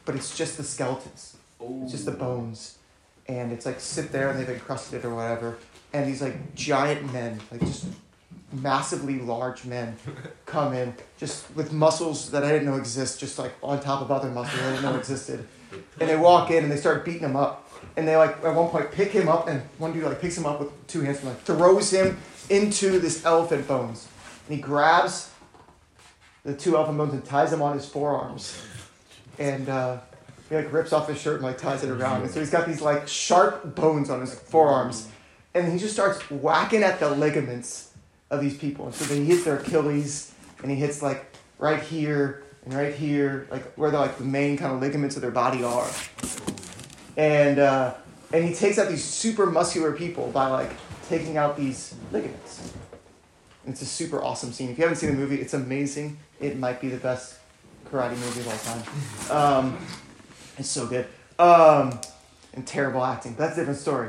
but 0.05 0.15
it's 0.15 0.37
just 0.37 0.57
the 0.57 0.65
skeletons. 0.65 1.37
It's 1.61 1.93
just 1.93 2.07
the 2.07 2.13
bones 2.13 2.79
and 3.27 3.53
it's 3.53 3.67
like 3.67 3.81
sit 3.81 4.13
there 4.13 4.31
and 4.31 4.41
they've 4.41 4.49
encrusted 4.49 5.05
it 5.05 5.07
or 5.07 5.15
whatever, 5.15 5.59
and 5.93 6.07
these 6.07 6.23
like 6.23 6.55
giant 6.55 7.13
men, 7.13 7.41
like 7.51 7.61
just 7.61 7.87
massively 8.53 9.21
large 9.21 9.65
men, 9.65 9.97
come 10.47 10.73
in 10.75 10.95
just 11.19 11.55
with 11.55 11.73
muscles 11.73 12.31
that 12.31 12.45
I 12.45 12.51
didn't 12.51 12.67
know 12.67 12.77
exist, 12.77 13.21
just 13.21 13.39
like 13.39 13.53
on 13.63 13.81
top 13.81 14.03
of 14.03 14.11
other 14.11 14.31
muscles 14.31 14.61
I 14.61 14.71
didn't 14.71 14.83
know 14.83 14.97
existed, 14.97 15.47
and 16.01 16.09
they 16.09 16.17
walk 16.17 16.51
in 16.51 16.65
and 16.65 16.73
they 16.73 16.77
start 16.77 17.05
beating 17.05 17.23
him 17.23 17.37
up, 17.37 17.71
and 17.97 18.07
they 18.07 18.17
like 18.17 18.45
at 18.45 18.55
one 18.55 18.69
point 18.69 18.91
pick 18.91 19.13
him 19.13 19.29
up, 19.29 19.49
and 19.49 19.63
one 19.79 19.93
dude 19.93 20.05
like 20.05 20.21
picks 20.21 20.37
him 20.37 20.47
up 20.47 20.61
with 20.61 20.87
two 20.87 21.03
hands 21.03 21.19
and 21.19 21.29
like 21.29 21.41
throws 21.43 21.93
him 21.93 22.19
into 22.53 22.99
this 22.99 23.25
elephant 23.25 23.67
bones, 23.67 24.07
and 24.47 24.57
he 24.57 24.63
grabs 24.63 25.31
the 26.45 26.55
two 26.55 26.77
elephant 26.77 26.99
bones 26.99 27.13
and 27.13 27.25
ties 27.25 27.51
them 27.51 27.63
on 27.63 27.75
his 27.75 27.87
forearms, 27.87 28.61
and. 29.39 29.69
Uh, 29.69 29.99
he 30.53 30.59
like 30.59 30.71
rips 30.71 30.93
off 30.93 31.09
his 31.09 31.19
shirt 31.19 31.37
and 31.37 31.45
like 31.45 31.57
ties 31.57 31.83
it 31.83 31.89
around. 31.89 32.21
And 32.21 32.31
so 32.31 32.39
he's 32.39 32.51
got 32.51 32.67
these 32.67 32.83
like 32.83 33.09
sharp 33.09 33.75
bones 33.75 34.11
on 34.11 34.21
his 34.21 34.35
forearms. 34.35 35.09
And 35.55 35.73
he 35.73 35.79
just 35.79 35.95
starts 35.95 36.21
whacking 36.31 36.83
at 36.83 37.01
the 37.01 37.09
ligaments 37.09 37.95
of 38.31 38.43
these 38.43 38.59
people. 38.59 38.85
And 38.85 38.95
so 38.95 39.07
then 39.07 39.25
he 39.25 39.31
hits 39.31 39.45
their 39.45 39.57
Achilles 39.57 40.35
and 40.61 40.71
he 40.71 40.77
hits 40.77 41.01
like 41.01 41.25
right 41.59 41.83
here 41.83 42.43
and 42.67 42.75
right 42.75 42.95
here, 42.95 43.47
like 43.51 43.73
where 43.75 43.91
the 43.91 43.99
like 43.99 44.19
the 44.19 44.25
main 44.25 44.59
kind 44.59 44.75
of 44.75 44.81
ligaments 44.83 45.17
of 45.17 45.23
their 45.23 45.31
body 45.31 45.65
are. 45.65 45.89
And 47.17 47.59
uh, 47.59 47.95
and 48.35 48.45
he 48.45 48.53
takes 48.55 48.79
out 48.79 48.89
these 48.89 49.05
super 49.05 49.47
muscular 49.47 49.93
people 49.93 50.31
by 50.33 50.49
like 50.49 50.73
taking 51.13 51.37
out 51.37 51.59
these 51.59 51.95
ligaments. 52.11 52.73
And 53.65 53.75
it's 53.75 53.83
a 53.83 53.87
super 53.87 54.23
awesome 54.23 54.51
scene. 54.51 54.71
If 54.71 54.79
you 54.79 54.85
haven't 54.85 54.97
seen 54.97 55.11
the 55.11 55.17
movie, 55.17 55.41
it's 55.43 55.53
amazing. 55.53 56.17
It 56.41 56.59
might 56.59 56.81
be 56.81 56.89
the 56.89 56.97
best 56.97 57.39
karate 57.91 58.17
movie 58.17 58.41
of 58.41 58.49
all 58.49 59.31
time. 59.37 59.67
Um, 59.67 59.87
it's 60.57 60.71
so 60.71 60.87
good. 60.87 61.07
Um, 61.39 62.01
and 62.55 62.67
terrible 62.67 63.05
acting. 63.05 63.35
That's 63.35 63.59
a 63.59 63.61
different 63.61 63.79
story. 63.79 64.09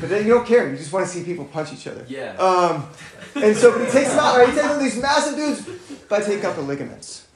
But 0.00 0.10
then 0.10 0.24
you 0.24 0.32
don't 0.34 0.46
care. 0.46 0.70
You 0.70 0.76
just 0.76 0.92
want 0.92 1.06
to 1.06 1.12
see 1.12 1.24
people 1.24 1.44
punch 1.44 1.72
each 1.72 1.88
other. 1.88 2.04
Yeah. 2.08 2.36
Um, 2.36 2.88
and 3.34 3.56
so 3.56 3.76
he 3.76 3.90
takes 3.90 4.10
them 4.10 4.20
out, 4.20 4.38
right? 4.38 4.48
He 4.48 4.54
takes 4.54 4.66
out 4.66 4.80
these 4.80 5.00
massive 5.00 5.36
dudes 5.36 5.62
by 6.08 6.20
taking 6.20 6.44
out 6.44 6.54
the 6.54 6.62
ligaments. 6.62 7.26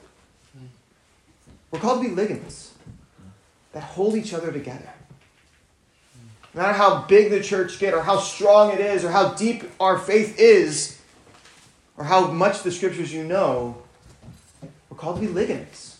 We're 1.72 1.80
called 1.80 2.02
to 2.02 2.08
be 2.08 2.14
ligaments 2.14 2.72
that 3.72 3.82
hold 3.82 4.14
each 4.14 4.32
other 4.32 4.52
together. 4.52 4.90
No 6.54 6.60
matter 6.62 6.74
how 6.74 7.02
big 7.02 7.30
the 7.30 7.42
church 7.42 7.78
get, 7.78 7.94
or 7.94 8.02
how 8.02 8.18
strong 8.18 8.72
it 8.72 8.80
is, 8.80 9.04
or 9.04 9.10
how 9.10 9.32
deep 9.34 9.64
our 9.80 9.98
faith 9.98 10.38
is, 10.38 11.00
or 11.96 12.04
how 12.04 12.30
much 12.30 12.62
the 12.62 12.70
scriptures 12.70 13.12
you 13.12 13.24
know, 13.24 13.82
we're 14.90 14.96
called 14.96 15.16
to 15.16 15.26
be 15.26 15.28
ligaments. 15.28 15.98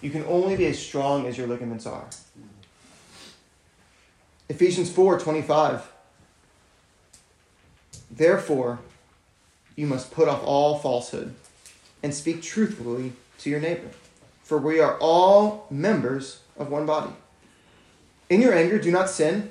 You 0.00 0.10
can 0.10 0.24
only 0.24 0.56
be 0.56 0.66
as 0.66 0.78
strong 0.78 1.26
as 1.26 1.36
your 1.36 1.46
ligaments 1.46 1.86
are. 1.86 2.06
Ephesians 4.48 4.90
4 4.90 5.18
25. 5.18 5.92
Therefore, 8.10 8.78
you 9.74 9.86
must 9.86 10.10
put 10.10 10.28
off 10.28 10.42
all 10.44 10.78
falsehood 10.78 11.34
and 12.02 12.14
speak 12.14 12.42
truthfully 12.42 13.12
to 13.38 13.50
your 13.50 13.60
neighbor, 13.60 13.90
for 14.42 14.58
we 14.58 14.80
are 14.80 14.96
all 14.98 15.66
members 15.70 16.40
of 16.56 16.70
one 16.70 16.86
body. 16.86 17.12
In 18.28 18.40
your 18.40 18.52
anger, 18.52 18.78
do 18.78 18.90
not 18.90 19.08
sin. 19.08 19.50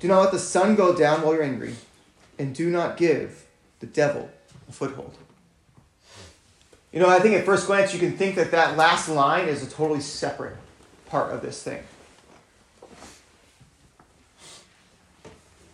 Do 0.00 0.08
not 0.08 0.20
let 0.20 0.32
the 0.32 0.38
sun 0.38 0.74
go 0.74 0.96
down 0.96 1.22
while 1.22 1.32
you're 1.32 1.44
angry, 1.44 1.76
and 2.38 2.54
do 2.54 2.70
not 2.70 2.96
give 2.96 3.46
the 3.80 3.86
devil 3.86 4.30
a 4.68 4.72
foothold. 4.72 5.16
You 6.92 7.00
know, 7.00 7.08
I 7.08 7.20
think 7.20 7.34
at 7.36 7.44
first 7.44 7.66
glance 7.66 7.94
you 7.94 8.00
can 8.00 8.16
think 8.16 8.34
that 8.34 8.50
that 8.50 8.76
last 8.76 9.08
line 9.08 9.48
is 9.48 9.62
a 9.62 9.70
totally 9.70 10.00
separate 10.00 10.56
part 11.06 11.32
of 11.32 11.40
this 11.40 11.62
thing. 11.62 11.82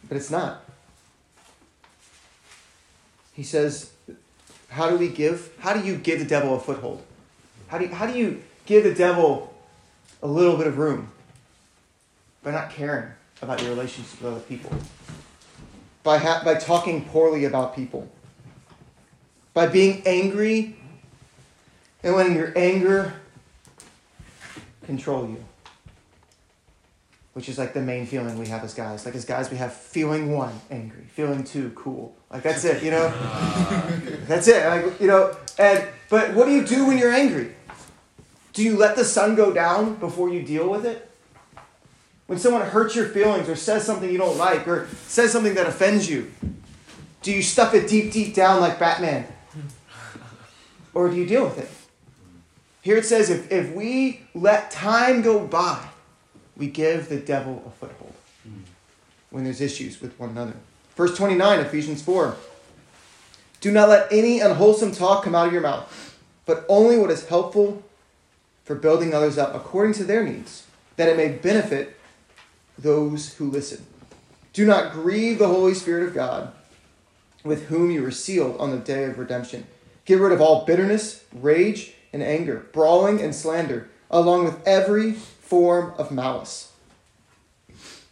But 0.08 0.16
it's 0.16 0.30
not. 0.30 0.64
He 3.34 3.42
says, 3.42 3.92
How 4.68 4.90
do 4.90 4.96
we 4.96 5.08
give? 5.08 5.52
How 5.58 5.72
do 5.72 5.84
you 5.86 5.96
give 5.96 6.18
the 6.18 6.24
devil 6.24 6.54
a 6.54 6.60
foothold? 6.60 7.02
How 7.68 7.78
do 7.78 7.84
you, 7.84 7.94
how 7.94 8.06
do 8.06 8.16
you 8.16 8.42
give 8.66 8.84
the 8.84 8.94
devil 8.94 9.54
a 10.22 10.26
little 10.26 10.56
bit 10.56 10.66
of 10.66 10.78
room? 10.78 11.10
By 12.42 12.52
not 12.52 12.70
caring 12.70 13.10
about 13.42 13.60
your 13.60 13.70
relationships 13.70 14.20
with 14.20 14.32
other 14.32 14.40
people, 14.40 14.72
by, 16.02 16.18
ha- 16.18 16.42
by 16.44 16.54
talking 16.54 17.04
poorly 17.04 17.44
about 17.44 17.74
people, 17.74 18.10
by 19.54 19.66
being 19.66 20.02
angry 20.06 20.76
and 22.02 22.14
letting 22.14 22.34
your 22.34 22.52
anger 22.56 23.14
control 24.84 25.28
you. 25.28 25.44
Which 27.34 27.48
is 27.48 27.58
like 27.58 27.72
the 27.72 27.82
main 27.82 28.06
feeling 28.06 28.38
we 28.38 28.46
have 28.46 28.64
as 28.64 28.74
guys. 28.74 29.04
Like 29.04 29.14
as 29.14 29.24
guys, 29.24 29.50
we 29.50 29.58
have 29.58 29.72
feeling 29.72 30.32
one, 30.32 30.60
angry. 30.70 31.04
Feeling 31.12 31.44
two, 31.44 31.70
cool. 31.76 32.16
Like 32.30 32.42
that's 32.42 32.64
it, 32.64 32.82
you 32.82 32.90
know? 32.90 33.08
that's 34.26 34.48
it. 34.48 34.66
Like, 34.66 35.00
you 35.00 35.06
know, 35.06 35.36
and 35.58 35.86
but 36.08 36.34
what 36.34 36.46
do 36.46 36.52
you 36.52 36.66
do 36.66 36.86
when 36.86 36.98
you're 36.98 37.12
angry? 37.12 37.54
Do 38.54 38.62
you 38.64 38.76
let 38.76 38.96
the 38.96 39.04
sun 39.04 39.36
go 39.36 39.52
down 39.52 39.96
before 39.96 40.30
you 40.30 40.42
deal 40.42 40.68
with 40.68 40.84
it? 40.84 41.07
When 42.28 42.38
someone 42.38 42.60
hurts 42.60 42.94
your 42.94 43.06
feelings 43.06 43.48
or 43.48 43.56
says 43.56 43.84
something 43.84 44.10
you 44.10 44.18
don't 44.18 44.36
like 44.36 44.68
or 44.68 44.86
says 45.06 45.32
something 45.32 45.54
that 45.54 45.66
offends 45.66 46.10
you, 46.10 46.30
do 47.22 47.32
you 47.32 47.42
stuff 47.42 47.72
it 47.72 47.88
deep, 47.88 48.12
deep 48.12 48.34
down 48.34 48.60
like 48.60 48.78
Batman? 48.78 49.26
Or 50.92 51.08
do 51.08 51.16
you 51.16 51.24
deal 51.24 51.44
with 51.44 51.58
it? 51.58 51.70
Here 52.82 52.98
it 52.98 53.06
says 53.06 53.30
if, 53.30 53.50
if 53.50 53.74
we 53.74 54.20
let 54.34 54.70
time 54.70 55.22
go 55.22 55.46
by, 55.46 55.82
we 56.54 56.66
give 56.66 57.08
the 57.08 57.16
devil 57.18 57.62
a 57.66 57.70
foothold 57.70 58.12
when 59.30 59.44
there's 59.44 59.62
issues 59.62 60.00
with 60.02 60.18
one 60.20 60.28
another. 60.28 60.54
Verse 60.96 61.16
29, 61.16 61.60
Ephesians 61.60 62.02
4. 62.02 62.36
Do 63.62 63.72
not 63.72 63.88
let 63.88 64.12
any 64.12 64.40
unwholesome 64.40 64.92
talk 64.92 65.24
come 65.24 65.34
out 65.34 65.46
of 65.46 65.52
your 65.54 65.62
mouth, 65.62 66.18
but 66.44 66.66
only 66.68 66.98
what 66.98 67.10
is 67.10 67.26
helpful 67.26 67.82
for 68.64 68.74
building 68.74 69.14
others 69.14 69.38
up 69.38 69.54
according 69.54 69.94
to 69.94 70.04
their 70.04 70.22
needs, 70.22 70.66
that 70.96 71.08
it 71.08 71.16
may 71.16 71.28
benefit 71.28 71.97
those 72.78 73.34
who 73.34 73.50
listen. 73.50 73.84
Do 74.52 74.66
not 74.66 74.92
grieve 74.92 75.38
the 75.38 75.48
Holy 75.48 75.74
Spirit 75.74 76.08
of 76.08 76.14
God, 76.14 76.52
with 77.44 77.66
whom 77.66 77.90
you 77.90 78.02
were 78.02 78.10
sealed 78.10 78.60
on 78.60 78.70
the 78.70 78.78
day 78.78 79.04
of 79.04 79.18
redemption. 79.18 79.66
Get 80.04 80.20
rid 80.20 80.32
of 80.32 80.40
all 80.40 80.64
bitterness, 80.64 81.24
rage, 81.32 81.92
and 82.12 82.22
anger, 82.22 82.66
brawling 82.72 83.20
and 83.20 83.34
slander, 83.34 83.90
along 84.10 84.44
with 84.44 84.66
every 84.66 85.12
form 85.12 85.92
of 85.98 86.10
malice. 86.10 86.72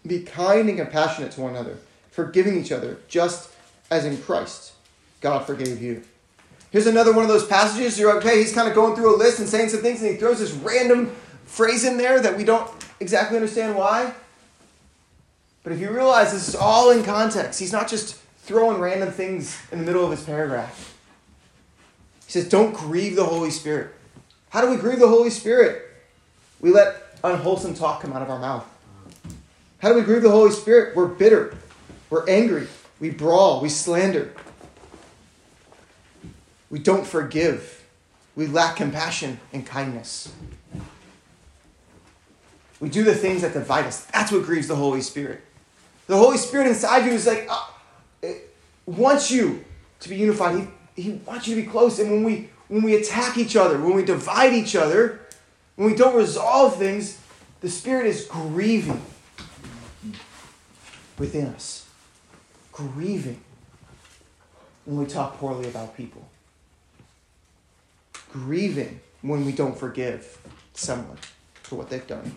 Be 0.06 0.22
kind 0.22 0.68
and 0.68 0.78
compassionate 0.78 1.32
to 1.32 1.40
one 1.40 1.52
another 1.52 1.78
forgiving 2.16 2.58
each 2.58 2.72
other, 2.72 2.98
just 3.08 3.50
as 3.90 4.06
in 4.06 4.16
Christ 4.16 4.72
God 5.20 5.40
forgave 5.40 5.82
you. 5.82 6.02
Here's 6.70 6.86
another 6.86 7.12
one 7.12 7.22
of 7.22 7.28
those 7.28 7.46
passages. 7.46 7.98
You're 7.98 8.16
okay, 8.16 8.38
he's 8.38 8.54
kind 8.54 8.68
of 8.68 8.74
going 8.74 8.96
through 8.96 9.14
a 9.14 9.18
list 9.18 9.38
and 9.38 9.46
saying 9.46 9.68
some 9.68 9.80
things, 9.80 10.00
and 10.00 10.12
he 10.12 10.16
throws 10.16 10.38
this 10.38 10.52
random 10.52 11.14
phrase 11.44 11.84
in 11.84 11.98
there 11.98 12.20
that 12.20 12.36
we 12.36 12.42
don't 12.42 12.70
exactly 13.00 13.36
understand 13.36 13.76
why. 13.76 14.14
But 15.66 15.72
if 15.72 15.80
you 15.80 15.90
realize 15.90 16.30
this 16.30 16.46
is 16.46 16.54
all 16.54 16.92
in 16.92 17.02
context, 17.02 17.58
he's 17.58 17.72
not 17.72 17.88
just 17.88 18.14
throwing 18.44 18.78
random 18.78 19.10
things 19.10 19.60
in 19.72 19.80
the 19.80 19.84
middle 19.84 20.04
of 20.04 20.12
his 20.12 20.22
paragraph. 20.22 20.96
He 22.24 22.30
says, 22.30 22.48
Don't 22.48 22.72
grieve 22.72 23.16
the 23.16 23.24
Holy 23.24 23.50
Spirit. 23.50 23.92
How 24.50 24.60
do 24.60 24.70
we 24.70 24.76
grieve 24.76 25.00
the 25.00 25.08
Holy 25.08 25.28
Spirit? 25.28 25.82
We 26.60 26.70
let 26.70 27.18
unwholesome 27.24 27.74
talk 27.74 28.00
come 28.00 28.12
out 28.12 28.22
of 28.22 28.30
our 28.30 28.38
mouth. 28.38 28.64
How 29.78 29.88
do 29.88 29.96
we 29.96 30.02
grieve 30.02 30.22
the 30.22 30.30
Holy 30.30 30.52
Spirit? 30.52 30.94
We're 30.94 31.08
bitter. 31.08 31.56
We're 32.10 32.28
angry. 32.28 32.68
We 33.00 33.10
brawl. 33.10 33.60
We 33.60 33.68
slander. 33.68 34.30
We 36.70 36.78
don't 36.78 37.04
forgive. 37.04 37.84
We 38.36 38.46
lack 38.46 38.76
compassion 38.76 39.40
and 39.52 39.66
kindness. 39.66 40.32
We 42.78 42.88
do 42.88 43.02
the 43.02 43.16
things 43.16 43.42
that 43.42 43.52
divide 43.52 43.86
us. 43.86 44.04
That's 44.04 44.30
what 44.30 44.44
grieves 44.44 44.68
the 44.68 44.76
Holy 44.76 45.02
Spirit. 45.02 45.42
The 46.06 46.16
Holy 46.16 46.38
Spirit 46.38 46.68
inside 46.68 47.06
you 47.06 47.12
is 47.12 47.26
like, 47.26 47.48
uh, 47.50 48.28
wants 48.86 49.30
you 49.30 49.64
to 50.00 50.08
be 50.08 50.16
unified. 50.16 50.68
He, 50.94 51.02
he 51.02 51.10
wants 51.26 51.48
you 51.48 51.56
to 51.56 51.62
be 51.62 51.68
close. 51.68 51.98
And 51.98 52.10
when 52.10 52.24
we 52.24 52.50
when 52.68 52.82
we 52.82 52.96
attack 52.96 53.38
each 53.38 53.54
other, 53.54 53.78
when 53.78 53.94
we 53.94 54.04
divide 54.04 54.52
each 54.52 54.74
other, 54.74 55.20
when 55.76 55.90
we 55.90 55.96
don't 55.96 56.16
resolve 56.16 56.76
things, 56.76 57.18
the 57.60 57.68
Spirit 57.68 58.06
is 58.06 58.24
grieving 58.24 59.02
within 61.18 61.46
us. 61.46 61.88
Grieving 62.72 63.40
when 64.84 64.98
we 64.98 65.06
talk 65.06 65.38
poorly 65.38 65.68
about 65.68 65.96
people. 65.96 66.28
Grieving 68.32 69.00
when 69.22 69.44
we 69.44 69.52
don't 69.52 69.78
forgive 69.78 70.38
someone 70.74 71.18
for 71.62 71.76
what 71.76 71.88
they've 71.88 72.06
done. 72.06 72.36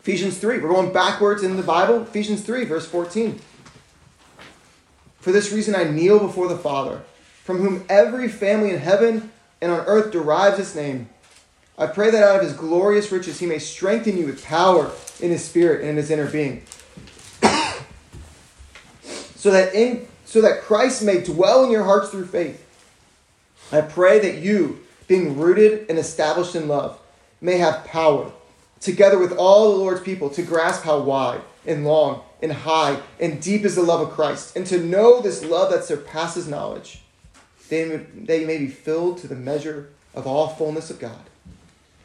Ephesians 0.00 0.38
3, 0.38 0.60
we're 0.60 0.68
going 0.68 0.92
backwards 0.94 1.42
in 1.42 1.58
the 1.58 1.62
Bible. 1.62 2.02
Ephesians 2.02 2.40
3, 2.42 2.64
verse 2.64 2.86
14. 2.86 3.38
For 5.20 5.30
this 5.30 5.52
reason 5.52 5.74
I 5.74 5.84
kneel 5.84 6.18
before 6.18 6.48
the 6.48 6.56
Father, 6.56 7.02
from 7.44 7.58
whom 7.58 7.84
every 7.90 8.26
family 8.26 8.70
in 8.70 8.78
heaven 8.78 9.30
and 9.60 9.70
on 9.70 9.80
earth 9.80 10.10
derives 10.10 10.58
its 10.58 10.74
name. 10.74 11.10
I 11.76 11.86
pray 11.86 12.10
that 12.10 12.22
out 12.22 12.36
of 12.36 12.42
his 12.42 12.54
glorious 12.54 13.12
riches 13.12 13.40
he 13.40 13.46
may 13.46 13.58
strengthen 13.58 14.16
you 14.16 14.24
with 14.24 14.42
power 14.42 14.90
in 15.20 15.30
his 15.30 15.44
spirit 15.44 15.80
and 15.80 15.90
in 15.90 15.96
his 15.96 16.10
inner 16.10 16.30
being. 16.30 16.64
so 19.36 19.50
that 19.50 19.74
in 19.74 20.06
so 20.24 20.40
that 20.40 20.62
Christ 20.62 21.02
may 21.02 21.20
dwell 21.20 21.64
in 21.64 21.70
your 21.70 21.84
hearts 21.84 22.08
through 22.10 22.26
faith. 22.26 22.64
I 23.72 23.80
pray 23.80 24.20
that 24.20 24.38
you, 24.38 24.80
being 25.08 25.36
rooted 25.38 25.90
and 25.90 25.98
established 25.98 26.54
in 26.54 26.68
love, 26.68 27.00
may 27.40 27.58
have 27.58 27.84
power 27.84 28.30
together 28.80 29.18
with 29.18 29.32
all 29.32 29.72
the 29.72 29.78
Lord's 29.78 30.00
people, 30.00 30.30
to 30.30 30.42
grasp 30.42 30.84
how 30.84 30.98
wide 31.00 31.42
and 31.66 31.84
long 31.84 32.22
and 32.42 32.52
high 32.52 33.00
and 33.18 33.40
deep 33.40 33.64
is 33.64 33.76
the 33.76 33.82
love 33.82 34.00
of 34.00 34.14
Christ, 34.14 34.56
and 34.56 34.66
to 34.66 34.82
know 34.82 35.20
this 35.20 35.44
love 35.44 35.70
that 35.70 35.84
surpasses 35.84 36.48
knowledge, 36.48 37.02
they 37.68 37.84
may, 37.84 37.96
they 37.96 38.44
may 38.44 38.58
be 38.58 38.68
filled 38.68 39.18
to 39.18 39.28
the 39.28 39.36
measure 39.36 39.90
of 40.14 40.26
all 40.26 40.48
fullness 40.48 40.90
of 40.90 40.98
God. 40.98 41.20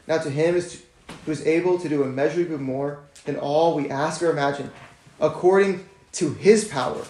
Now 0.06 0.18
to 0.18 0.30
him 0.30 0.54
is 0.54 0.72
to, 0.72 1.14
who 1.24 1.32
is 1.32 1.44
able 1.46 1.78
to 1.78 1.88
do 1.88 2.02
immeasurably 2.02 2.58
more 2.58 3.00
than 3.24 3.36
all 3.36 3.74
we 3.74 3.90
ask 3.90 4.22
or 4.22 4.30
imagine, 4.30 4.70
according 5.18 5.88
to 6.12 6.34
his 6.34 6.66
power 6.66 7.04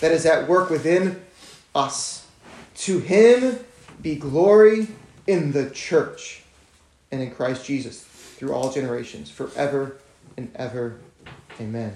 that 0.00 0.12
is 0.12 0.26
at 0.26 0.46
work 0.46 0.70
within 0.70 1.20
us. 1.74 2.26
To 2.76 3.00
him 3.00 3.58
be 4.00 4.14
glory 4.14 4.88
in 5.26 5.52
the 5.52 5.70
church 5.70 6.42
and 7.10 7.20
in 7.20 7.30
Christ 7.32 7.64
Jesus 7.64 8.07
through 8.38 8.52
all 8.52 8.70
generations, 8.70 9.28
forever 9.28 9.96
and 10.36 10.48
ever. 10.54 11.00
Amen. 11.60 11.92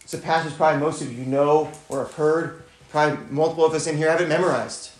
It's 0.00 0.14
a 0.14 0.18
passage 0.18 0.56
probably 0.56 0.80
most 0.80 1.02
of 1.02 1.12
you 1.12 1.26
know 1.26 1.70
or 1.90 1.98
have 1.98 2.14
heard. 2.14 2.62
Probably 2.88 3.18
multiple 3.28 3.66
of 3.66 3.74
us 3.74 3.86
in 3.86 3.98
here 3.98 4.10
have 4.10 4.22
it 4.22 4.28
memorized. 4.28 4.90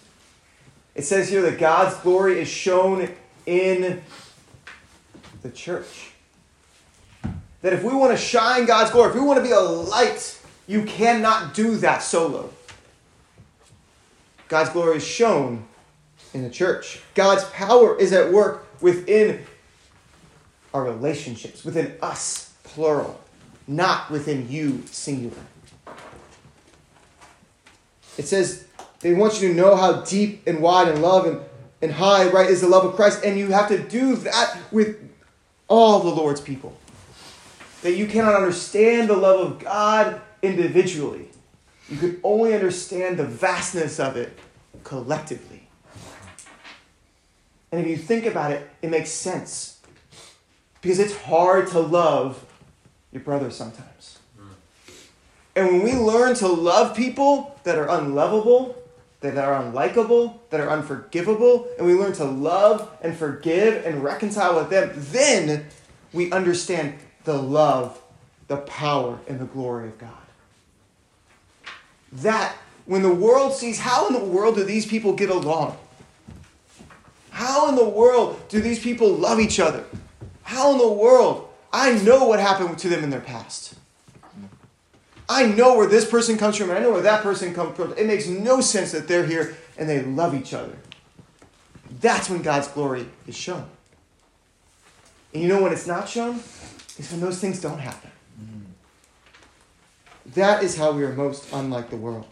It 0.94 1.02
says 1.02 1.30
here 1.30 1.40
that 1.42 1.58
God's 1.58 1.96
glory 2.02 2.38
is 2.40 2.48
shown 2.48 3.08
in 3.46 4.02
the 5.40 5.48
church. 5.48 6.10
That 7.62 7.72
if 7.72 7.82
we 7.82 7.94
want 7.94 8.12
to 8.12 8.18
shine 8.18 8.66
God's 8.66 8.90
glory, 8.90 9.08
if 9.08 9.14
we 9.14 9.22
want 9.22 9.38
to 9.38 9.42
be 9.42 9.52
a 9.52 9.60
light, 9.60 10.38
you 10.66 10.84
cannot 10.84 11.54
do 11.54 11.78
that 11.78 12.02
solo. 12.02 12.52
God's 14.48 14.68
glory 14.70 14.98
is 14.98 15.06
shown 15.06 15.64
in 16.34 16.42
the 16.42 16.50
church. 16.50 17.00
God's 17.14 17.44
power 17.44 17.98
is 17.98 18.12
at 18.12 18.30
work 18.30 18.66
within 18.82 19.44
our 20.72 20.84
relationships, 20.84 21.64
within 21.64 21.94
us, 22.00 22.52
plural, 22.62 23.20
not 23.66 24.10
within 24.10 24.48
you, 24.50 24.82
singular. 24.86 25.42
It 28.18 28.26
says 28.26 28.66
they 29.00 29.14
want 29.14 29.40
you 29.40 29.48
to 29.48 29.54
know 29.54 29.76
how 29.76 30.02
deep 30.02 30.42
and 30.46 30.60
wide 30.60 30.88
and 30.88 31.02
love 31.02 31.26
and, 31.26 31.40
and 31.80 31.92
high, 31.92 32.28
right, 32.28 32.48
is 32.48 32.60
the 32.60 32.68
love 32.68 32.84
of 32.84 32.94
Christ. 32.94 33.24
And 33.24 33.38
you 33.38 33.50
have 33.52 33.68
to 33.68 33.78
do 33.78 34.16
that 34.16 34.58
with 34.70 34.96
all 35.68 36.00
the 36.00 36.10
Lord's 36.10 36.40
people. 36.40 36.76
That 37.82 37.92
you 37.92 38.06
cannot 38.06 38.34
understand 38.34 39.08
the 39.08 39.16
love 39.16 39.40
of 39.40 39.58
God 39.58 40.20
individually. 40.42 41.28
You 41.88 41.96
can 41.96 42.20
only 42.22 42.54
understand 42.54 43.16
the 43.16 43.24
vastness 43.24 43.98
of 43.98 44.16
it 44.16 44.38
collectively. 44.84 45.66
And 47.72 47.80
if 47.80 47.86
you 47.86 47.96
think 47.96 48.26
about 48.26 48.52
it, 48.52 48.68
it 48.82 48.90
makes 48.90 49.10
sense. 49.10 49.69
Because 50.80 50.98
it's 50.98 51.16
hard 51.16 51.68
to 51.68 51.80
love 51.80 52.44
your 53.12 53.22
brother 53.22 53.50
sometimes. 53.50 54.18
And 55.56 55.66
when 55.66 55.82
we 55.82 55.94
learn 55.94 56.34
to 56.36 56.48
love 56.48 56.96
people 56.96 57.58
that 57.64 57.76
are 57.76 57.88
unlovable, 57.88 58.76
that 59.20 59.36
are 59.36 59.62
unlikable, 59.62 60.38
that 60.50 60.60
are 60.60 60.70
unforgivable, 60.70 61.68
and 61.76 61.86
we 61.86 61.94
learn 61.94 62.12
to 62.14 62.24
love 62.24 62.90
and 63.02 63.16
forgive 63.16 63.84
and 63.84 64.02
reconcile 64.02 64.56
with 64.56 64.70
them, 64.70 64.90
then 64.94 65.66
we 66.12 66.32
understand 66.32 66.94
the 67.24 67.36
love, 67.36 68.00
the 68.48 68.56
power, 68.58 69.18
and 69.28 69.38
the 69.38 69.44
glory 69.44 69.88
of 69.88 69.98
God. 69.98 70.10
That, 72.12 72.56
when 72.86 73.02
the 73.02 73.14
world 73.14 73.52
sees 73.52 73.78
how 73.78 74.06
in 74.06 74.14
the 74.14 74.24
world 74.24 74.54
do 74.54 74.64
these 74.64 74.86
people 74.86 75.12
get 75.12 75.30
along? 75.30 75.76
How 77.30 77.68
in 77.68 77.76
the 77.76 77.88
world 77.88 78.40
do 78.48 78.60
these 78.60 78.78
people 78.78 79.12
love 79.12 79.38
each 79.38 79.60
other? 79.60 79.84
How 80.50 80.72
in 80.72 80.78
the 80.78 80.88
world? 80.88 81.48
I 81.72 81.92
know 81.92 82.26
what 82.26 82.40
happened 82.40 82.76
to 82.78 82.88
them 82.88 83.04
in 83.04 83.10
their 83.10 83.20
past. 83.20 83.76
I 85.28 85.46
know 85.46 85.76
where 85.76 85.86
this 85.86 86.10
person 86.10 86.36
comes 86.36 86.56
from, 86.56 86.70
and 86.70 86.78
I 86.80 86.82
know 86.82 86.90
where 86.90 87.02
that 87.02 87.22
person 87.22 87.54
comes 87.54 87.76
from. 87.76 87.92
It 87.92 88.04
makes 88.04 88.26
no 88.26 88.60
sense 88.60 88.90
that 88.90 89.06
they're 89.06 89.24
here 89.24 89.56
and 89.78 89.88
they 89.88 90.02
love 90.02 90.34
each 90.34 90.52
other. 90.52 90.76
That's 92.00 92.28
when 92.28 92.42
God's 92.42 92.66
glory 92.66 93.06
is 93.28 93.36
shown. 93.36 93.64
And 95.32 95.40
you 95.40 95.48
know 95.48 95.62
when 95.62 95.72
it's 95.72 95.86
not 95.86 96.08
shown? 96.08 96.40
It's 96.98 97.12
when 97.12 97.20
those 97.20 97.38
things 97.38 97.60
don't 97.60 97.78
happen. 97.78 98.10
That 100.34 100.64
is 100.64 100.76
how 100.76 100.90
we 100.90 101.04
are 101.04 101.12
most 101.12 101.46
unlike 101.52 101.90
the 101.90 101.96
world. 101.96 102.26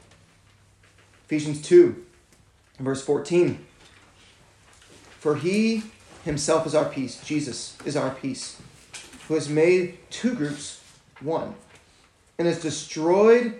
Ephesians 1.26 1.62
2, 1.62 2.04
verse 2.80 3.00
14. 3.00 3.64
For 5.20 5.36
he 5.36 5.84
himself 6.28 6.66
is 6.66 6.74
our 6.74 6.84
peace. 6.84 7.20
Jesus 7.24 7.76
is 7.86 7.96
our 7.96 8.10
peace, 8.10 8.60
who 9.26 9.34
has 9.34 9.48
made 9.48 9.98
two 10.10 10.34
groups 10.34 10.80
one 11.20 11.54
and 12.38 12.46
has 12.46 12.60
destroyed 12.60 13.58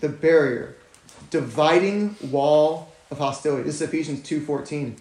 the 0.00 0.08
barrier, 0.08 0.76
dividing 1.30 2.14
wall 2.30 2.92
of 3.10 3.18
hostility. 3.18 3.62
This 3.62 3.76
is 3.76 3.82
Ephesians 3.82 4.20
2:14. 4.20 4.96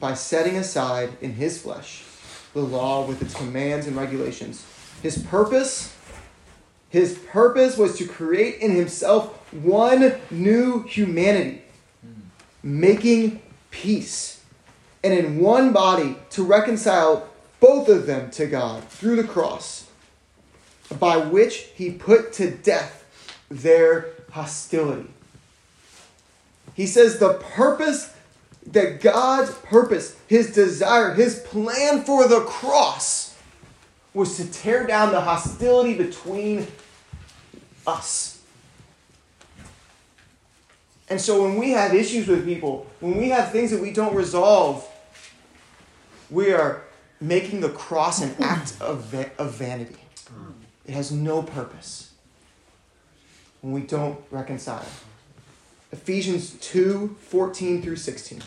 By 0.00 0.14
setting 0.14 0.56
aside 0.56 1.10
in 1.20 1.34
his 1.34 1.60
flesh 1.60 2.04
the 2.54 2.62
law 2.62 3.06
with 3.06 3.20
its 3.20 3.34
commands 3.34 3.86
and 3.86 3.94
regulations. 3.94 4.64
His 5.02 5.18
purpose 5.18 5.92
his 6.88 7.18
purpose 7.18 7.76
was 7.76 7.98
to 7.98 8.06
create 8.06 8.62
in 8.62 8.70
himself 8.70 9.52
one 9.52 10.14
new 10.30 10.84
humanity, 10.84 11.60
hmm. 12.00 12.22
making 12.62 13.42
peace 13.70 14.37
and 15.02 15.14
in 15.14 15.40
one 15.40 15.72
body 15.72 16.16
to 16.30 16.44
reconcile 16.44 17.28
both 17.60 17.88
of 17.88 18.06
them 18.06 18.30
to 18.32 18.46
God 18.46 18.84
through 18.84 19.16
the 19.16 19.24
cross, 19.24 19.88
by 20.98 21.16
which 21.16 21.68
he 21.74 21.90
put 21.90 22.32
to 22.34 22.50
death 22.50 23.04
their 23.50 24.10
hostility. 24.30 25.10
He 26.74 26.86
says 26.86 27.18
the 27.18 27.34
purpose 27.34 28.14
that 28.66 29.00
God's 29.00 29.52
purpose, 29.52 30.16
his 30.26 30.52
desire, 30.52 31.14
his 31.14 31.40
plan 31.40 32.04
for 32.04 32.28
the 32.28 32.40
cross 32.40 33.36
was 34.14 34.36
to 34.36 34.50
tear 34.50 34.86
down 34.86 35.12
the 35.12 35.20
hostility 35.20 35.94
between 35.94 36.66
us. 37.86 38.37
And 41.10 41.20
so 41.20 41.42
when 41.42 41.56
we 41.56 41.70
have 41.70 41.94
issues 41.94 42.26
with 42.26 42.44
people, 42.44 42.86
when 43.00 43.16
we 43.16 43.30
have 43.30 43.50
things 43.50 43.70
that 43.70 43.80
we 43.80 43.92
don't 43.92 44.14
resolve, 44.14 44.86
we 46.30 46.52
are 46.52 46.82
making 47.20 47.60
the 47.60 47.70
cross 47.70 48.20
an 48.20 48.34
act 48.40 48.74
of, 48.80 49.04
va- 49.04 49.30
of 49.38 49.54
vanity. 49.54 49.96
It 50.86 50.92
has 50.92 51.10
no 51.10 51.42
purpose 51.42 52.12
when 53.60 53.72
we 53.72 53.82
don't 53.82 54.18
reconcile. 54.30 54.86
Ephesians 55.92 56.52
2 56.60 57.16
14 57.20 57.82
through 57.82 57.96
16. 57.96 58.42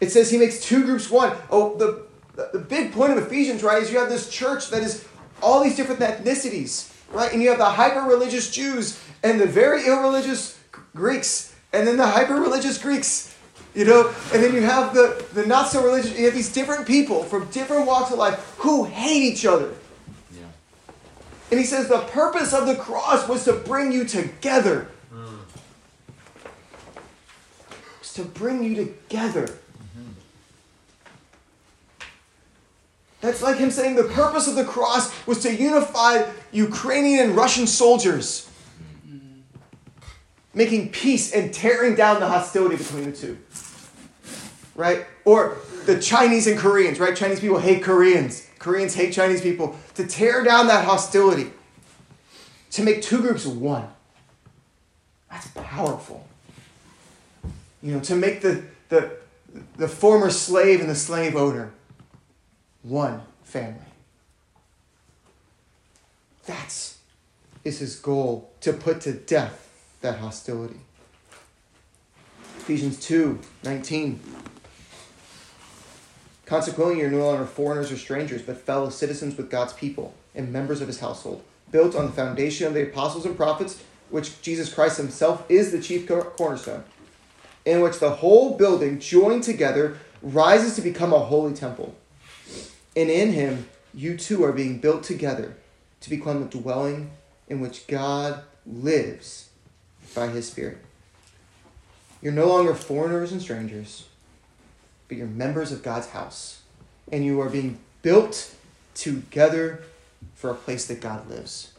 It 0.00 0.10
says 0.10 0.30
he 0.30 0.38
makes 0.38 0.60
two 0.60 0.84
groups 0.84 1.10
one. 1.10 1.36
Oh, 1.50 1.76
the, 1.76 2.06
the 2.52 2.58
big 2.58 2.92
point 2.92 3.12
of 3.12 3.18
Ephesians, 3.18 3.62
right, 3.62 3.82
is 3.82 3.90
you 3.90 3.98
have 3.98 4.08
this 4.08 4.28
church 4.28 4.70
that 4.70 4.82
is 4.82 5.06
all 5.42 5.62
these 5.62 5.76
different 5.76 6.00
ethnicities, 6.00 6.92
right? 7.12 7.32
And 7.32 7.42
you 7.42 7.48
have 7.48 7.58
the 7.58 7.64
hyper 7.64 8.02
religious 8.02 8.50
Jews 8.50 9.00
and 9.22 9.40
the 9.40 9.46
very 9.46 9.86
irreligious 9.86 10.57
Greeks, 10.98 11.54
and 11.72 11.86
then 11.86 11.96
the 11.96 12.06
hyper 12.06 12.34
religious 12.34 12.76
Greeks, 12.76 13.34
you 13.74 13.84
know? 13.84 14.12
And 14.32 14.42
then 14.42 14.54
you 14.54 14.62
have 14.62 14.92
the, 14.92 15.24
the 15.32 15.46
not 15.46 15.68
so 15.68 15.82
religious, 15.82 16.18
you 16.18 16.26
have 16.26 16.34
these 16.34 16.52
different 16.52 16.86
people 16.86 17.22
from 17.22 17.46
different 17.50 17.86
walks 17.86 18.10
of 18.10 18.18
life 18.18 18.54
who 18.58 18.84
hate 18.84 19.22
each 19.22 19.46
other. 19.46 19.72
Yeah. 20.32 20.44
And 21.50 21.58
he 21.60 21.64
says 21.64 21.88
the 21.88 22.00
purpose 22.00 22.52
of 22.52 22.66
the 22.66 22.76
cross 22.76 23.28
was 23.28 23.44
to 23.44 23.52
bring 23.52 23.92
you 23.92 24.04
together. 24.04 24.90
Mm. 25.12 25.38
Was 28.00 28.12
to 28.14 28.24
bring 28.24 28.64
you 28.64 28.74
together. 28.74 29.48
That's 33.20 33.42
like 33.42 33.56
him 33.56 33.70
saying 33.70 33.96
the 33.96 34.04
purpose 34.04 34.46
of 34.46 34.54
the 34.54 34.64
cross 34.64 35.12
was 35.26 35.40
to 35.42 35.52
unify 35.52 36.24
Ukrainian 36.52 37.26
and 37.26 37.36
Russian 37.36 37.66
soldiers, 37.66 38.47
making 40.58 40.90
peace 40.90 41.32
and 41.32 41.54
tearing 41.54 41.94
down 41.94 42.18
the 42.18 42.26
hostility 42.26 42.74
between 42.74 43.04
the 43.04 43.16
two. 43.16 43.38
Right? 44.74 45.06
Or 45.24 45.58
the 45.86 46.00
Chinese 46.00 46.48
and 46.48 46.58
Koreans, 46.58 46.98
right? 46.98 47.16
Chinese 47.16 47.38
people 47.38 47.60
hate 47.60 47.80
Koreans, 47.80 48.44
Koreans 48.58 48.92
hate 48.92 49.12
Chinese 49.12 49.40
people. 49.40 49.78
To 49.94 50.04
tear 50.04 50.42
down 50.42 50.66
that 50.66 50.84
hostility, 50.84 51.52
to 52.72 52.82
make 52.82 53.02
two 53.02 53.20
groups 53.20 53.46
one. 53.46 53.88
That's 55.30 55.46
powerful. 55.54 56.26
You 57.80 57.94
know, 57.94 58.00
to 58.00 58.16
make 58.16 58.40
the, 58.40 58.64
the, 58.88 59.12
the 59.76 59.86
former 59.86 60.30
slave 60.30 60.80
and 60.80 60.90
the 60.90 60.96
slave 60.96 61.36
owner 61.36 61.70
one 62.82 63.22
family. 63.44 63.78
That's 66.46 66.98
is 67.62 67.78
his 67.78 67.94
goal 67.94 68.50
to 68.62 68.72
put 68.72 69.02
to 69.02 69.12
death 69.12 69.67
that 70.00 70.18
hostility. 70.18 70.80
Ephesians 72.58 72.98
2 73.00 73.38
19. 73.64 74.20
Consequently, 76.46 76.98
you're 76.98 77.10
no 77.10 77.26
longer 77.26 77.44
foreigners 77.44 77.92
or 77.92 77.98
strangers, 77.98 78.40
but 78.40 78.56
fellow 78.56 78.88
citizens 78.88 79.36
with 79.36 79.50
God's 79.50 79.74
people 79.74 80.14
and 80.34 80.50
members 80.52 80.80
of 80.80 80.86
his 80.86 81.00
household, 81.00 81.42
built 81.70 81.94
on 81.94 82.06
the 82.06 82.12
foundation 82.12 82.66
of 82.66 82.74
the 82.74 82.84
apostles 82.84 83.26
and 83.26 83.36
prophets, 83.36 83.82
which 84.08 84.40
Jesus 84.40 84.72
Christ 84.72 84.96
himself 84.96 85.44
is 85.50 85.72
the 85.72 85.80
chief 85.80 86.08
cornerstone, 86.08 86.84
in 87.66 87.80
which 87.80 87.98
the 87.98 88.10
whole 88.10 88.56
building 88.56 88.98
joined 88.98 89.42
together 89.42 89.98
rises 90.22 90.74
to 90.76 90.80
become 90.80 91.12
a 91.12 91.18
holy 91.18 91.52
temple 91.52 91.94
and 92.98 93.10
in 93.10 93.32
him, 93.32 93.68
you 93.94 94.16
too 94.16 94.42
are 94.42 94.50
being 94.50 94.80
built 94.80 95.04
together 95.04 95.54
to 96.00 96.10
become 96.10 96.40
the 96.40 96.58
dwelling 96.58 97.12
in 97.48 97.60
which 97.60 97.86
God 97.86 98.42
lives 98.66 99.47
by 100.14 100.28
his 100.28 100.48
Spirit. 100.48 100.78
You're 102.20 102.32
no 102.32 102.48
longer 102.48 102.74
foreigners 102.74 103.32
and 103.32 103.40
strangers, 103.40 104.06
but 105.06 105.16
you're 105.16 105.26
members 105.26 105.72
of 105.72 105.82
God's 105.82 106.08
house. 106.08 106.62
And 107.10 107.24
you 107.24 107.40
are 107.40 107.48
being 107.48 107.78
built 108.02 108.54
together 108.94 109.82
for 110.34 110.50
a 110.50 110.54
place 110.54 110.86
that 110.86 111.00
God 111.00 111.28
lives. 111.28 111.72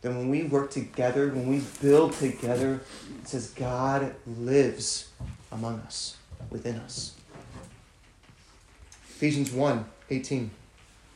Then 0.00 0.16
when 0.16 0.28
we 0.28 0.44
work 0.44 0.70
together, 0.70 1.28
when 1.28 1.48
we 1.48 1.62
build 1.82 2.12
together, 2.12 2.80
it 3.20 3.28
says 3.28 3.50
God 3.50 4.14
lives 4.26 5.08
among 5.50 5.80
us, 5.80 6.16
within 6.50 6.76
us. 6.76 7.14
Ephesians 9.08 9.50
1 9.50 9.84
18. 10.10 10.50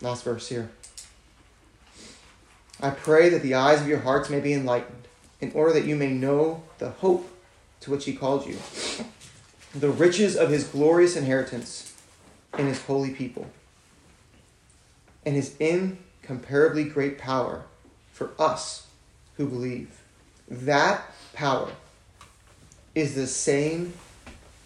Last 0.01 0.25
verse 0.25 0.49
here. 0.49 0.71
I 2.81 2.90
pray 2.90 3.29
that 3.29 3.42
the 3.42 3.55
eyes 3.55 3.81
of 3.81 3.87
your 3.87 4.01
hearts 4.01 4.29
may 4.29 4.40
be 4.40 4.53
enlightened, 4.53 5.07
in 5.43 5.51
order 5.55 5.73
that 5.75 5.85
you 5.85 5.97
may 5.97 6.13
know 6.13 6.63
the 6.79 6.91
hope 6.91 7.29
to 7.81 7.91
which 7.91 8.05
he 8.05 8.15
called 8.15 8.47
you, 8.47 8.57
the 9.75 9.91
riches 9.91 10.37
of 10.37 10.49
his 10.49 10.65
glorious 10.65 11.17
inheritance 11.17 11.95
in 12.57 12.67
his 12.67 12.81
holy 12.85 13.11
people, 13.11 13.51
and 15.27 15.35
his 15.35 15.57
incomparably 15.59 16.85
great 16.85 17.19
power 17.19 17.65
for 18.13 18.31
us 18.39 18.87
who 19.37 19.47
believe. 19.47 20.01
That 20.49 21.03
power 21.33 21.73
is 22.95 23.15
the 23.17 23.27
same 23.27 23.95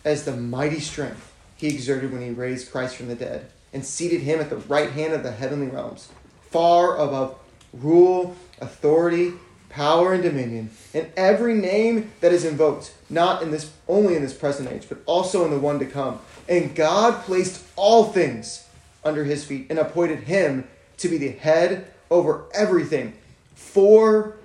as 0.04 0.24
the 0.24 0.36
mighty 0.36 0.80
strength 0.80 1.32
he 1.56 1.68
exerted 1.68 2.12
when 2.12 2.20
he 2.20 2.30
raised 2.30 2.70
Christ 2.70 2.96
from 2.96 3.08
the 3.08 3.14
dead 3.14 3.50
and 3.72 3.84
seated 3.84 4.20
him 4.20 4.40
at 4.40 4.50
the 4.50 4.56
right 4.56 4.90
hand 4.90 5.14
of 5.14 5.22
the 5.22 5.32
heavenly 5.32 5.68
realms, 5.68 6.08
far 6.50 6.96
above 6.98 7.38
rule, 7.72 8.36
authority, 8.60 9.32
power, 9.76 10.14
and 10.14 10.22
dominion, 10.22 10.70
and 10.94 11.06
every 11.18 11.52
name 11.52 12.10
that 12.22 12.32
is 12.32 12.46
invoked, 12.46 12.94
not 13.10 13.42
in 13.42 13.50
this 13.50 13.70
only 13.86 14.16
in 14.16 14.22
this 14.22 14.32
present 14.32 14.72
age, 14.72 14.86
but 14.88 14.96
also 15.04 15.44
in 15.44 15.50
the 15.50 15.58
one 15.58 15.78
to 15.78 15.84
come. 15.84 16.18
And 16.48 16.74
God 16.74 17.22
placed 17.24 17.62
all 17.76 18.04
things 18.04 18.66
under 19.04 19.22
his 19.24 19.44
feet 19.44 19.66
and 19.68 19.78
appointed 19.78 20.20
him 20.20 20.66
to 20.96 21.08
be 21.08 21.18
the 21.18 21.28
head 21.28 21.92
over 22.10 22.46
everything 22.54 23.12
for 23.54 24.38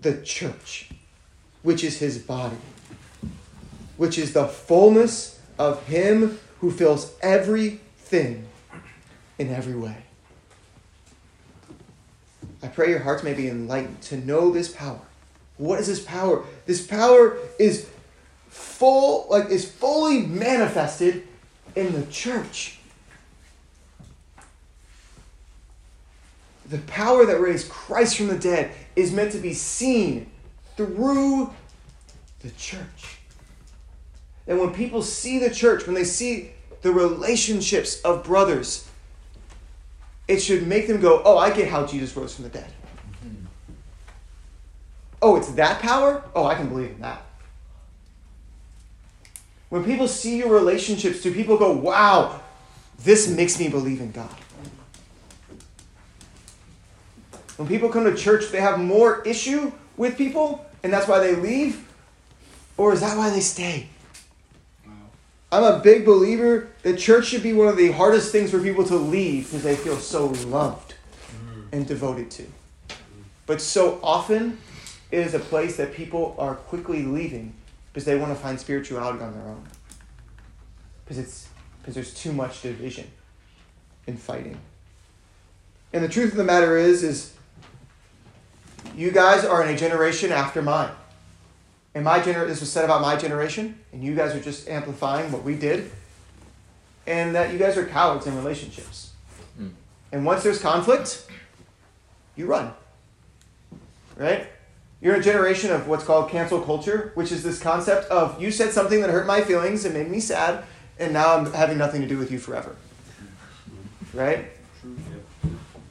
the 0.00 0.22
church, 0.22 0.88
which 1.62 1.84
is 1.84 1.98
his 1.98 2.16
body, 2.16 2.56
which 3.98 4.16
is 4.16 4.32
the 4.32 4.46
fullness 4.46 5.40
of 5.58 5.86
him 5.86 6.38
who 6.60 6.70
fills 6.70 7.12
everything 7.20 8.46
in 9.38 9.50
every 9.50 9.76
way. 9.76 10.04
I 12.64 12.68
pray 12.68 12.88
your 12.88 13.00
hearts 13.00 13.22
may 13.22 13.34
be 13.34 13.46
enlightened 13.46 14.00
to 14.04 14.16
know 14.16 14.50
this 14.50 14.68
power. 14.68 15.00
What 15.58 15.78
is 15.80 15.86
this 15.86 16.02
power? 16.02 16.44
This 16.64 16.84
power 16.86 17.36
is 17.58 17.86
full, 18.48 19.26
like 19.28 19.50
is 19.50 19.70
fully 19.70 20.22
manifested 20.22 21.28
in 21.76 21.92
the 21.92 22.06
church. 22.06 22.78
The 26.70 26.78
power 26.78 27.26
that 27.26 27.38
raised 27.38 27.68
Christ 27.68 28.16
from 28.16 28.28
the 28.28 28.38
dead 28.38 28.72
is 28.96 29.12
meant 29.12 29.32
to 29.32 29.38
be 29.38 29.52
seen 29.52 30.30
through 30.78 31.52
the 32.40 32.50
church. 32.52 33.18
And 34.46 34.58
when 34.58 34.72
people 34.72 35.02
see 35.02 35.38
the 35.38 35.50
church, 35.50 35.84
when 35.84 35.94
they 35.94 36.04
see 36.04 36.52
the 36.80 36.92
relationships 36.92 38.00
of 38.00 38.24
brothers, 38.24 38.88
it 40.26 40.40
should 40.40 40.66
make 40.66 40.86
them 40.86 41.00
go, 41.00 41.22
oh, 41.24 41.36
I 41.36 41.50
get 41.50 41.68
how 41.68 41.86
Jesus 41.86 42.16
rose 42.16 42.34
from 42.34 42.44
the 42.44 42.50
dead. 42.50 42.72
Mm-hmm. 43.24 43.44
Oh, 45.20 45.36
it's 45.36 45.52
that 45.52 45.80
power? 45.80 46.22
Oh, 46.34 46.46
I 46.46 46.54
can 46.54 46.68
believe 46.68 46.90
in 46.90 47.00
that. 47.00 47.22
When 49.68 49.84
people 49.84 50.08
see 50.08 50.38
your 50.38 50.52
relationships, 50.52 51.22
do 51.22 51.32
people 51.34 51.58
go, 51.58 51.72
wow, 51.72 52.40
this 53.02 53.28
makes 53.28 53.58
me 53.58 53.68
believe 53.68 54.00
in 54.00 54.12
God? 54.12 54.30
When 57.56 57.68
people 57.68 57.88
come 57.88 58.04
to 58.04 58.14
church, 58.14 58.50
they 58.50 58.60
have 58.60 58.78
more 58.78 59.22
issue 59.22 59.72
with 59.96 60.16
people, 60.16 60.64
and 60.82 60.92
that's 60.92 61.06
why 61.06 61.20
they 61.20 61.36
leave? 61.36 61.88
Or 62.76 62.92
is 62.92 63.00
that 63.00 63.16
why 63.16 63.30
they 63.30 63.40
stay? 63.40 63.88
I'm 65.54 65.62
a 65.62 65.78
big 65.78 66.04
believer 66.04 66.66
that 66.82 66.98
church 66.98 67.26
should 67.26 67.44
be 67.44 67.52
one 67.52 67.68
of 67.68 67.76
the 67.76 67.92
hardest 67.92 68.32
things 68.32 68.50
for 68.50 68.58
people 68.58 68.82
to 68.86 68.96
leave 68.96 69.44
because 69.44 69.62
they 69.62 69.76
feel 69.76 69.96
so 69.98 70.26
loved 70.48 70.94
and 71.70 71.86
devoted 71.86 72.28
to. 72.32 72.46
But 73.46 73.60
so 73.60 74.00
often, 74.02 74.58
it 75.12 75.20
is 75.20 75.32
a 75.32 75.38
place 75.38 75.76
that 75.76 75.94
people 75.94 76.34
are 76.38 76.56
quickly 76.56 77.04
leaving 77.04 77.54
because 77.92 78.04
they 78.04 78.16
want 78.16 78.32
to 78.32 78.34
find 78.34 78.58
spirituality 78.58 79.22
on 79.22 79.32
their 79.32 79.46
own. 79.46 79.64
Because 81.04 81.18
it's 81.18 81.48
because 81.78 81.94
there's 81.94 82.14
too 82.14 82.32
much 82.32 82.62
division 82.62 83.08
and 84.08 84.18
fighting. 84.18 84.58
And 85.92 86.02
the 86.02 86.08
truth 86.08 86.32
of 86.32 86.36
the 86.36 86.42
matter 86.42 86.76
is, 86.76 87.04
is 87.04 87.32
you 88.96 89.12
guys 89.12 89.44
are 89.44 89.62
in 89.62 89.72
a 89.72 89.78
generation 89.78 90.32
after 90.32 90.62
mine 90.62 90.90
and 91.94 92.04
my 92.04 92.20
gener- 92.20 92.46
this 92.46 92.60
was 92.60 92.70
said 92.72 92.84
about 92.84 93.00
my 93.00 93.16
generation, 93.16 93.78
and 93.92 94.02
you 94.02 94.14
guys 94.14 94.34
are 94.34 94.40
just 94.40 94.68
amplifying 94.68 95.30
what 95.30 95.44
we 95.44 95.54
did, 95.54 95.90
and 97.06 97.34
that 97.34 97.52
you 97.52 97.58
guys 97.58 97.76
are 97.76 97.86
cowards 97.86 98.26
in 98.26 98.36
relationships. 98.36 99.12
Mm. 99.60 99.72
And 100.12 100.24
once 100.24 100.42
there's 100.42 100.60
conflict, 100.60 101.26
you 102.36 102.46
run. 102.46 102.72
Right? 104.16 104.48
You're 105.00 105.14
in 105.14 105.20
a 105.20 105.24
generation 105.24 105.70
of 105.70 105.86
what's 105.86 106.04
called 106.04 106.30
cancel 106.30 106.60
culture, 106.60 107.12
which 107.14 107.30
is 107.30 107.42
this 107.42 107.60
concept 107.60 108.10
of 108.10 108.40
you 108.40 108.50
said 108.50 108.72
something 108.72 109.00
that 109.00 109.10
hurt 109.10 109.26
my 109.26 109.42
feelings 109.42 109.84
and 109.84 109.94
made 109.94 110.10
me 110.10 110.18
sad, 110.18 110.64
and 110.98 111.12
now 111.12 111.36
I'm 111.36 111.52
having 111.52 111.78
nothing 111.78 112.00
to 112.00 112.08
do 112.08 112.18
with 112.18 112.32
you 112.32 112.38
forever. 112.38 112.74
Right? 114.12 114.46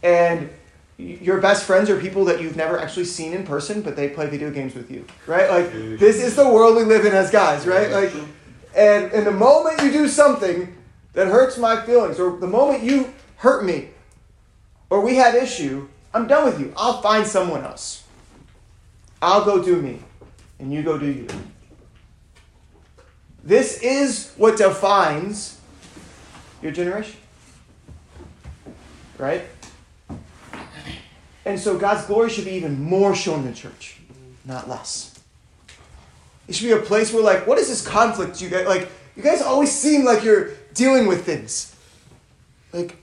And 0.02 0.50
your 0.98 1.40
best 1.40 1.66
friends 1.66 1.90
are 1.90 2.00
people 2.00 2.26
that 2.26 2.42
you've 2.42 2.56
never 2.56 2.80
actually 2.80 3.06
seen 3.06 3.34
in 3.34 3.46
person, 3.46 3.82
but 3.82 3.96
they 3.96 4.10
play 4.10 4.28
video 4.28 4.52
games 4.52 4.76
with 4.76 4.92
you, 4.92 5.06
right? 5.26 5.50
Like 5.50 5.72
this 5.72 6.22
is 6.22 6.36
the 6.36 6.48
world 6.48 6.76
we 6.76 6.84
live 6.84 7.06
in 7.06 7.14
as 7.14 7.32
guys, 7.32 7.66
right? 7.66 7.90
Like, 7.90 8.14
and 8.76 9.12
and 9.12 9.26
the 9.26 9.32
moment 9.32 9.82
you 9.82 9.92
do 9.92 10.08
something 10.08 10.76
that 11.14 11.28
hurts 11.28 11.58
my 11.58 11.84
feelings, 11.86 12.20
or 12.20 12.38
the 12.38 12.48
moment 12.48 12.84
you 12.84 13.14
hurt 13.38 13.66
me, 13.66 13.90
or 14.90 15.02
we 15.02 15.16
have 15.16 15.36
issue, 15.36 15.88
I'm 16.14 16.28
done 16.28 16.46
with 16.46 16.60
you. 16.60 16.74
I'll 16.78 17.02
find 17.02 17.26
someone 17.26 17.64
else. 17.64 18.04
I'll 19.22 19.46
go 19.46 19.64
do 19.64 19.82
me, 19.82 20.00
and 20.60 20.72
you 20.74 20.84
go 20.84 20.98
do 20.98 21.08
you. 21.08 21.28
This 23.44 23.82
is 23.82 24.32
what 24.38 24.58
defines 24.58 25.60
your 26.62 26.72
generation, 26.72 27.18
right? 29.18 29.44
And 31.46 31.60
so 31.60 31.78
God's 31.78 32.06
glory 32.06 32.30
should 32.30 32.46
be 32.46 32.52
even 32.52 32.82
more 32.82 33.14
shown 33.16 33.40
in 33.40 33.46
the 33.46 33.54
church, 33.54 33.98
not 34.46 34.70
less. 34.70 35.20
It 36.48 36.56
should 36.56 36.66
be 36.66 36.72
a 36.72 36.78
place 36.78 37.14
where, 37.14 37.24
like, 37.24 37.48
what 37.48 37.58
is 37.58 37.68
this 37.68 37.86
conflict 37.86 38.42
you 38.42 38.50
guys 38.50 38.68
like? 38.68 38.90
You 39.16 39.24
guys 39.24 39.42
always 39.42 39.72
seem 39.72 40.04
like 40.06 40.24
you're 40.24 40.52
dealing 40.74 41.08
with 41.08 41.26
things. 41.26 41.76
Like, 42.72 42.98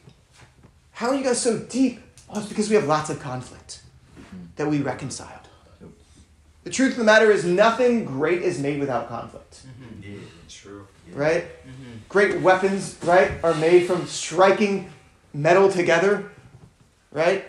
how 0.93 1.09
are 1.09 1.15
you 1.15 1.23
guys 1.23 1.41
so 1.41 1.59
deep? 1.59 2.01
Well, 2.29 2.39
it's 2.39 2.49
because 2.49 2.69
we 2.69 2.77
have 2.77 2.87
lots 2.87 3.11
of 3.11 3.21
conflict 3.21 3.83
that 4.57 4.67
we 4.67 4.81
reconciled. 4.81 5.49
The 6.65 6.71
truth 6.71 6.93
of 6.93 6.99
the 6.99 7.05
matter 7.05 7.31
is, 7.31 7.45
nothing 7.45 8.05
great 8.05 8.43
is 8.43 8.61
made 8.61 8.81
without 8.81 9.09
conflict. 9.09 9.63
Mm-hmm. 9.67 10.13
Yeah, 10.13 10.19
true. 10.49 10.87
Yeah. 11.09 11.19
Right? 11.19 11.45
Mm-hmm. 11.45 11.93
Great 12.09 12.41
weapons, 12.41 12.99
right, 13.03 13.33
are 13.43 13.55
made 13.55 13.87
from 13.87 14.07
striking 14.07 14.91
metal 15.33 15.71
together, 15.71 16.31
right? 17.13 17.47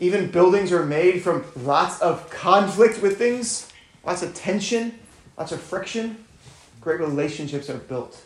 Even 0.00 0.30
buildings 0.30 0.72
are 0.72 0.86
made 0.86 1.22
from 1.22 1.44
lots 1.54 2.00
of 2.00 2.28
conflict 2.30 3.02
with 3.02 3.18
things, 3.18 3.70
lots 4.02 4.22
of 4.22 4.34
tension, 4.34 4.98
lots 5.36 5.52
of 5.52 5.60
friction. 5.60 6.24
Great 6.80 7.00
relationships 7.00 7.68
are 7.68 7.76
built 7.76 8.24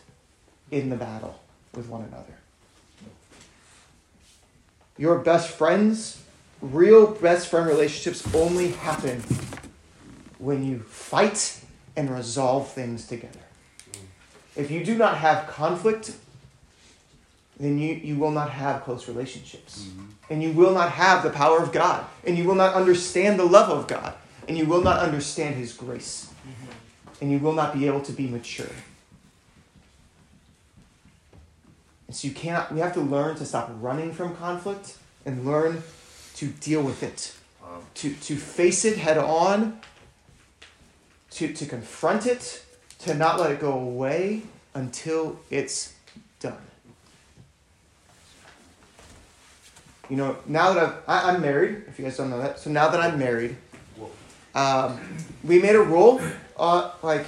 in 0.71 0.89
the 0.89 0.95
battle 0.95 1.37
with 1.75 1.89
one 1.89 2.01
another. 2.03 2.23
Your 4.97 5.19
best 5.19 5.49
friends, 5.49 6.23
real 6.61 7.07
best 7.07 7.49
friend 7.49 7.67
relationships 7.67 8.33
only 8.33 8.71
happen 8.71 9.21
when 10.39 10.63
you 10.63 10.79
fight 10.79 11.59
and 11.97 12.09
resolve 12.09 12.71
things 12.71 13.05
together. 13.05 13.39
If 14.55 14.71
you 14.71 14.85
do 14.85 14.97
not 14.97 15.17
have 15.17 15.47
conflict, 15.47 16.15
then 17.59 17.79
you, 17.79 17.95
you 17.95 18.17
will 18.17 18.31
not 18.31 18.49
have 18.49 18.83
close 18.83 19.07
relationships. 19.07 19.83
Mm-hmm. 19.83 20.05
And 20.29 20.43
you 20.43 20.51
will 20.51 20.73
not 20.73 20.91
have 20.91 21.23
the 21.23 21.29
power 21.29 21.59
of 21.59 21.71
God. 21.71 22.05
And 22.25 22.37
you 22.37 22.43
will 22.43 22.55
not 22.55 22.73
understand 22.73 23.39
the 23.39 23.45
love 23.45 23.69
of 23.69 23.87
God. 23.87 24.13
And 24.47 24.57
you 24.57 24.65
will 24.65 24.81
not 24.81 24.99
understand 24.99 25.55
His 25.55 25.71
grace. 25.73 26.31
Mm-hmm. 26.47 27.23
And 27.23 27.31
you 27.31 27.39
will 27.39 27.53
not 27.53 27.73
be 27.73 27.87
able 27.87 28.01
to 28.01 28.11
be 28.11 28.27
mature. 28.27 28.67
And 32.07 32.15
so 32.15 32.27
you 32.27 32.33
cannot, 32.33 32.73
we 32.73 32.79
have 32.81 32.93
to 32.93 33.01
learn 33.01 33.35
to 33.37 33.45
stop 33.45 33.71
running 33.79 34.11
from 34.11 34.35
conflict 34.35 34.97
and 35.25 35.45
learn 35.45 35.81
to 36.35 36.47
deal 36.47 36.81
with 36.81 37.03
it. 37.03 37.33
Wow. 37.61 37.79
To, 37.95 38.13
to 38.13 38.35
face 38.35 38.83
it 38.83 38.97
head 38.97 39.17
on, 39.17 39.79
to, 41.31 41.53
to 41.53 41.65
confront 41.65 42.25
it, 42.25 42.63
to 42.99 43.13
not 43.13 43.39
let 43.39 43.51
it 43.51 43.59
go 43.59 43.73
away 43.73 44.43
until 44.73 45.39
it's 45.49 45.93
done. 46.39 46.57
You 50.09 50.15
know, 50.15 50.37
now 50.45 50.73
that 50.73 50.83
I've, 51.07 51.25
I, 51.25 51.35
am 51.35 51.41
married, 51.41 51.83
if 51.87 51.97
you 51.97 52.05
guys 52.05 52.17
don't 52.17 52.29
know 52.29 52.39
that, 52.39 52.59
so 52.59 52.69
now 52.69 52.89
that 52.89 52.99
I'm 52.99 53.17
married, 53.17 53.57
um, 54.53 54.99
we 55.43 55.59
made 55.59 55.75
a 55.75 55.81
rule, 55.81 56.21
uh, 56.57 56.91
like, 57.01 57.25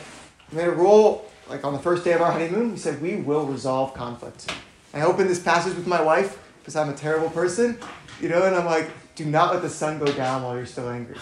made 0.51 0.67
a 0.67 0.71
rule, 0.71 1.29
like 1.49 1.63
on 1.63 1.73
the 1.73 1.79
first 1.79 2.03
day 2.03 2.13
of 2.13 2.21
our 2.21 2.31
honeymoon, 2.31 2.71
we 2.71 2.77
said 2.77 3.01
we 3.01 3.17
will 3.17 3.45
resolve 3.45 3.93
conflict. 3.93 4.51
I 4.93 5.01
opened 5.01 5.29
this 5.29 5.39
passage 5.39 5.75
with 5.75 5.87
my 5.87 6.01
wife 6.01 6.39
because 6.59 6.75
I'm 6.75 6.89
a 6.89 6.93
terrible 6.93 7.29
person, 7.29 7.77
you 8.21 8.29
know, 8.29 8.43
and 8.43 8.55
I'm 8.55 8.65
like, 8.65 8.89
do 9.15 9.25
not 9.25 9.53
let 9.53 9.61
the 9.61 9.69
sun 9.69 9.99
go 9.99 10.05
down 10.05 10.43
while 10.43 10.55
you're 10.55 10.65
still 10.65 10.89
angry. 10.89 11.17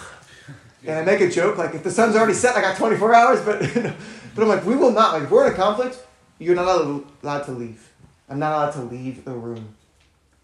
And 0.86 1.00
I 1.00 1.04
make 1.04 1.22
a 1.22 1.30
joke, 1.30 1.58
like, 1.58 1.74
if 1.74 1.84
the 1.84 1.90
sun's 1.90 2.16
already 2.16 2.34
set, 2.34 2.56
I 2.56 2.62
got 2.62 2.78
24 2.78 3.16
hours, 3.16 3.42
but, 3.42 3.60
but 4.36 4.42
I'm 4.42 4.48
like, 4.48 4.66
we 4.66 4.76
will 4.76 4.92
not, 4.92 5.14
like, 5.14 5.24
if 5.24 5.32
we're 5.32 5.48
in 5.48 5.54
a 5.54 5.56
conflict, 5.56 5.98
you're 6.38 6.56
not 6.56 6.68
allowed 7.24 7.46
to 7.46 7.52
leave. 7.52 7.92
I'm 8.30 8.40
not 8.40 8.52
allowed 8.52 8.72
to 8.72 8.82
leave 8.82 9.26
the 9.26 9.32
room, 9.32 9.76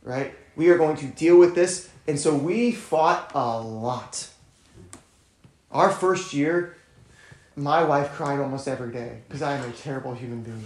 right? 0.04 0.34
We 0.56 0.70
are 0.70 0.78
going 0.78 0.98
to 0.98 1.06
deal 1.08 1.38
with 1.38 1.56
this. 1.56 1.90
And 2.08 2.20
so 2.20 2.36
we 2.36 2.72
fought 2.72 3.32
a 3.34 3.60
lot. 3.60 4.28
Our 5.72 5.90
first 5.90 6.34
year, 6.34 6.76
my 7.56 7.84
wife 7.84 8.12
cried 8.14 8.40
almost 8.40 8.68
every 8.68 8.92
day 8.92 9.22
because 9.28 9.42
I 9.42 9.56
am 9.56 9.70
a 9.70 9.74
terrible 9.74 10.14
human 10.14 10.42
being. 10.42 10.64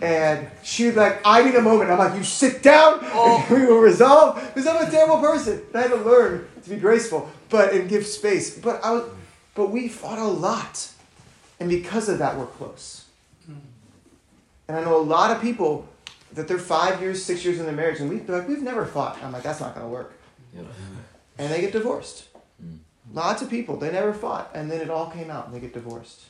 And 0.00 0.48
she 0.62 0.86
was 0.86 0.96
like, 0.96 1.20
I 1.24 1.42
need 1.42 1.54
a 1.54 1.62
moment. 1.62 1.90
I'm 1.90 1.98
like, 1.98 2.16
you 2.16 2.24
sit 2.24 2.62
down 2.62 3.00
oh. 3.02 3.44
and 3.48 3.58
we 3.60 3.66
will 3.66 3.80
resolve 3.80 4.40
because 4.48 4.66
I'm 4.66 4.86
a 4.86 4.90
terrible 4.90 5.18
person. 5.18 5.62
And 5.68 5.76
I 5.76 5.82
had 5.82 5.90
to 5.90 5.96
learn 5.96 6.46
to 6.62 6.70
be 6.70 6.76
graceful, 6.76 7.30
but 7.48 7.72
and 7.72 7.88
give 7.88 8.06
space. 8.06 8.58
But 8.58 8.84
I 8.84 8.92
was, 8.92 9.10
but 9.54 9.70
we 9.70 9.88
fought 9.88 10.18
a 10.18 10.24
lot. 10.24 10.88
And 11.58 11.70
because 11.70 12.10
of 12.10 12.18
that, 12.18 12.36
we're 12.36 12.46
close. 12.46 13.06
Hmm. 13.46 13.54
And 14.68 14.76
I 14.76 14.84
know 14.84 14.96
a 14.96 15.02
lot 15.02 15.30
of 15.30 15.40
people 15.40 15.88
that 16.32 16.48
they're 16.48 16.58
five 16.58 17.00
years, 17.00 17.24
six 17.24 17.44
years 17.44 17.58
in 17.58 17.66
their 17.66 17.74
marriage, 17.74 18.00
and 18.00 18.08
we, 18.08 18.18
they're 18.18 18.38
like, 18.38 18.48
we've 18.48 18.62
never 18.62 18.84
fought. 18.84 19.22
I'm 19.22 19.32
like, 19.32 19.42
that's 19.42 19.60
not 19.60 19.74
going 19.74 19.86
to 19.86 19.90
work. 19.90 20.14
And 21.38 21.52
they 21.52 21.60
get 21.60 21.72
divorced. 21.72 22.28
Mm. 22.64 22.78
Lots 23.12 23.42
of 23.42 23.50
people, 23.50 23.76
they 23.76 23.92
never 23.92 24.12
fought, 24.12 24.50
and 24.54 24.70
then 24.70 24.80
it 24.80 24.90
all 24.90 25.10
came 25.10 25.30
out, 25.30 25.46
and 25.46 25.54
they 25.54 25.60
get 25.60 25.72
divorced. 25.72 26.24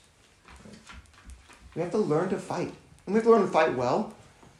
We 1.75 1.83
have 1.83 1.91
to 1.93 1.99
learn 1.99 2.31
to 2.31 2.39
fight. 2.39 2.73
And 3.07 3.15
we 3.15 3.15
have 3.15 3.25
to 3.25 3.31
learn 3.31 3.43
to 3.43 3.49
fight 3.49 3.77
well. 3.77 4.15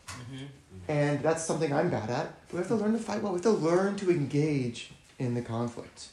Mm-hmm. 0.09 0.45
And 0.89 1.21
that's 1.21 1.45
something 1.45 1.73
I'm 1.73 1.91
bad 1.91 2.11
at. 2.11 2.33
We 2.53 2.59
have 2.59 2.69
to 2.69 2.77
learn 2.77 2.93
to 2.93 2.99
fight 2.99 3.23
well. 3.23 3.33
We 3.33 3.39
have 3.39 3.43
to 3.45 3.51
learn 3.51 3.97
to 3.97 4.11
engage 4.11 4.91
in 5.19 5.35
the 5.35 5.43
conflict. 5.43 6.09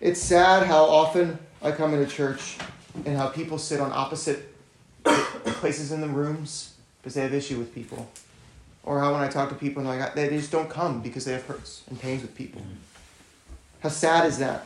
It's 0.00 0.20
sad 0.20 0.66
how 0.66 0.84
often 0.84 1.38
I 1.62 1.72
come 1.72 1.92
into 1.94 2.06
church 2.06 2.56
and 3.04 3.16
how 3.16 3.28
people 3.28 3.58
sit 3.58 3.80
on 3.80 3.92
opposite 3.92 4.54
places 5.04 5.92
in 5.92 6.00
the 6.00 6.08
rooms 6.08 6.73
because 7.04 7.16
they 7.16 7.20
have 7.20 7.34
issue 7.34 7.58
with 7.58 7.74
people. 7.74 8.08
Or 8.82 8.98
how 8.98 9.12
when 9.12 9.20
I 9.20 9.28
talk 9.28 9.50
to 9.50 9.54
people 9.54 9.86
and 9.86 10.00
like 10.00 10.14
they 10.14 10.30
just 10.30 10.50
don't 10.50 10.70
come 10.70 11.02
because 11.02 11.26
they 11.26 11.32
have 11.32 11.44
hurts 11.44 11.82
and 11.90 12.00
pains 12.00 12.22
with 12.22 12.34
people. 12.34 12.62
Mm-hmm. 12.62 12.78
How 13.80 13.90
sad 13.90 14.26
is 14.26 14.38
that? 14.38 14.64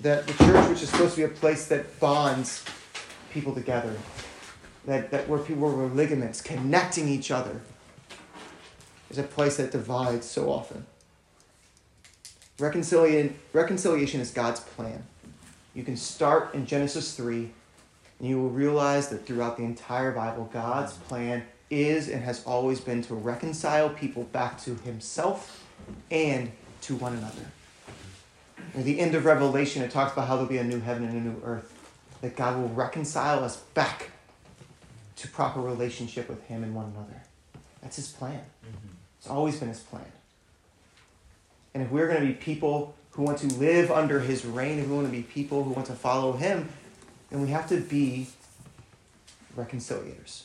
That 0.00 0.26
the 0.26 0.34
church, 0.34 0.68
which 0.68 0.82
is 0.82 0.90
supposed 0.90 1.14
to 1.14 1.16
be 1.16 1.24
a 1.24 1.28
place 1.28 1.68
that 1.68 1.98
bonds 1.98 2.66
people 3.32 3.54
together, 3.54 3.96
that, 4.84 5.10
that 5.10 5.26
where 5.26 5.38
people 5.38 5.70
were 5.70 5.86
ligaments 5.86 6.42
connecting 6.42 7.08
each 7.08 7.30
other, 7.30 7.62
is 9.08 9.16
a 9.16 9.22
place 9.22 9.56
that 9.56 9.72
divides 9.72 10.28
so 10.28 10.50
often. 10.50 10.84
Reconciliation, 12.58 13.38
reconciliation 13.54 14.20
is 14.20 14.30
God's 14.30 14.60
plan. 14.60 15.02
You 15.74 15.82
can 15.82 15.96
start 15.96 16.54
in 16.54 16.66
Genesis 16.66 17.16
3, 17.16 17.50
and 18.18 18.28
you 18.28 18.38
will 18.38 18.50
realize 18.50 19.08
that 19.08 19.24
throughout 19.24 19.56
the 19.56 19.64
entire 19.64 20.12
Bible, 20.12 20.50
God's 20.52 20.92
plan 20.92 21.44
is 21.70 22.08
and 22.08 22.22
has 22.22 22.44
always 22.44 22.80
been 22.80 23.02
to 23.02 23.14
reconcile 23.14 23.88
people 23.88 24.24
back 24.24 24.60
to 24.62 24.74
himself 24.76 25.64
and 26.10 26.50
to 26.82 26.96
one 26.96 27.14
another. 27.14 27.46
At 28.76 28.84
the 28.84 29.00
end 29.00 29.14
of 29.14 29.24
Revelation, 29.24 29.82
it 29.82 29.90
talks 29.90 30.12
about 30.12 30.28
how 30.28 30.34
there'll 30.34 30.48
be 30.48 30.58
a 30.58 30.64
new 30.64 30.80
heaven 30.80 31.04
and 31.04 31.14
a 31.14 31.20
new 31.20 31.40
earth, 31.44 31.72
that 32.20 32.36
God 32.36 32.60
will 32.60 32.68
reconcile 32.68 33.42
us 33.42 33.56
back 33.56 34.10
to 35.16 35.28
proper 35.28 35.60
relationship 35.60 36.28
with 36.28 36.42
him 36.44 36.62
and 36.62 36.74
one 36.74 36.92
another. 36.94 37.22
That's 37.82 37.96
his 37.96 38.08
plan. 38.08 38.40
Mm-hmm. 38.64 38.88
It's 39.18 39.28
always 39.28 39.56
been 39.58 39.68
his 39.68 39.80
plan. 39.80 40.04
And 41.74 41.82
if 41.82 41.90
we're 41.90 42.08
going 42.08 42.20
to 42.20 42.26
be 42.26 42.34
people 42.34 42.94
who 43.12 43.22
want 43.22 43.38
to 43.38 43.46
live 43.46 43.90
under 43.90 44.20
his 44.20 44.44
reign, 44.44 44.78
if 44.78 44.88
we 44.88 44.94
want 44.94 45.06
to 45.06 45.12
be 45.12 45.22
people 45.22 45.64
who 45.64 45.70
want 45.70 45.86
to 45.86 45.94
follow 45.94 46.32
him, 46.32 46.68
then 47.30 47.42
we 47.42 47.48
have 47.48 47.68
to 47.68 47.80
be 47.80 48.28
reconciliators. 49.56 50.42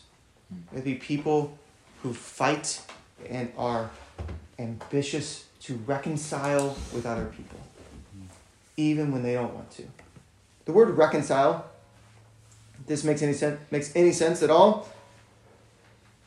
May 0.71 0.81
be 0.81 0.95
people 0.95 1.58
who 2.03 2.13
fight 2.13 2.81
and 3.29 3.51
are 3.58 3.89
ambitious 4.60 5.45
to 5.62 5.75
reconcile 5.88 6.77
with 6.93 7.05
other 7.05 7.25
people, 7.25 7.60
even 8.77 9.12
when 9.12 9.23
they 9.23 9.34
don't 9.34 9.53
want 9.53 9.71
to. 9.71 9.84
The 10.65 10.71
word 10.71 10.89
reconcile, 10.89 11.65
this 12.86 13.03
makes 13.03 13.21
any 13.21 13.34
sense 13.34 13.60
makes 13.71 13.95
any 13.95 14.12
sense 14.12 14.43
at 14.43 14.49
all, 14.49 14.88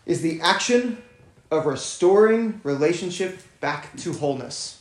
is 0.07 0.22
the 0.22 0.40
action 0.40 1.02
of 1.50 1.66
restoring 1.66 2.61
relationship 2.64 3.38
back 3.61 3.96
to 3.98 4.12
wholeness. 4.12 4.81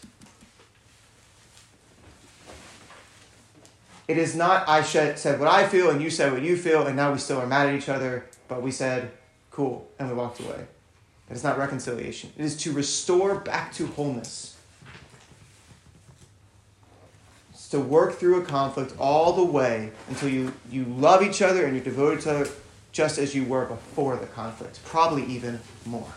It 4.08 4.17
is 4.17 4.36
not 4.36 4.67
I 4.69 4.82
said 4.84 5.39
what 5.39 5.50
I 5.50 5.67
feel 5.67 5.89
and 5.89 6.02
you 6.02 6.10
said 6.10 6.32
what 6.32 6.41
you 6.41 6.58
feel, 6.58 6.88
and 6.88 6.95
now 6.95 7.12
we 7.12 7.19
still 7.19 7.39
are 7.39 7.47
mad 7.47 7.67
at 7.67 7.76
each 7.76 7.89
other, 7.89 8.26
but 8.47 8.62
we 8.62 8.71
said, 8.71 9.12
cool, 9.58 9.89
and 9.98 10.08
we 10.08 10.13
walked 10.13 10.39
away. 10.39 10.67
That 11.28 11.36
is 11.36 11.43
not 11.43 11.58
reconciliation. 11.58 12.32
It 12.38 12.46
is 12.46 12.56
to 12.58 12.72
restore 12.72 13.34
back 13.39 13.74
to 13.74 13.88
wholeness. 13.88 14.56
It's 17.52 17.67
to 17.70 17.80
work 17.80 18.20
through 18.20 18.39
a 18.39 18.46
conflict 18.46 18.93
all 19.00 19.34
the 19.34 19.43
way 19.43 19.89
until 20.10 20.30
you, 20.30 20.54
you 20.70 20.86
love 20.86 21.24
each 21.24 21.41
other 21.41 21.65
and 21.65 21.76
you're 21.76 21.84
devoted 21.84 22.22
to 22.22 22.30
each 22.30 22.36
other 22.36 22.52
just 22.91 23.17
as 23.17 23.34
you 23.34 23.46
were 23.46 23.65
before 23.65 24.15
the 24.15 24.28
conflict, 24.28 24.80
probably 24.86 25.26
even 25.26 25.60
more. 25.88 26.13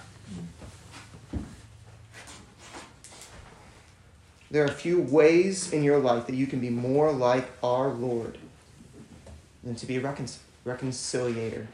There 4.50 4.62
are 4.64 4.68
a 4.68 4.72
few 4.72 5.00
ways 5.00 5.72
in 5.72 5.83
your 5.83 5.98
life 5.98 6.26
that 6.26 6.35
you 6.35 6.46
can 6.46 6.61
be 6.61 6.68
more 6.68 7.11
like 7.11 7.50
our 7.62 7.88
Lord 7.88 8.37
than 9.64 9.76
to 9.76 9.87
be 9.87 9.96
a 9.96 10.00
recon- 10.00 10.29
reconciliator. 10.66 11.68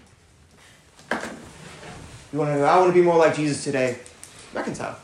You 2.33 2.39
want 2.39 2.57
to? 2.57 2.65
I 2.65 2.79
want 2.79 2.89
to 2.91 2.95
be 2.95 3.03
more 3.03 3.17
like 3.17 3.35
Jesus 3.35 3.63
today. 3.65 3.99
Reconcile. 4.53 4.99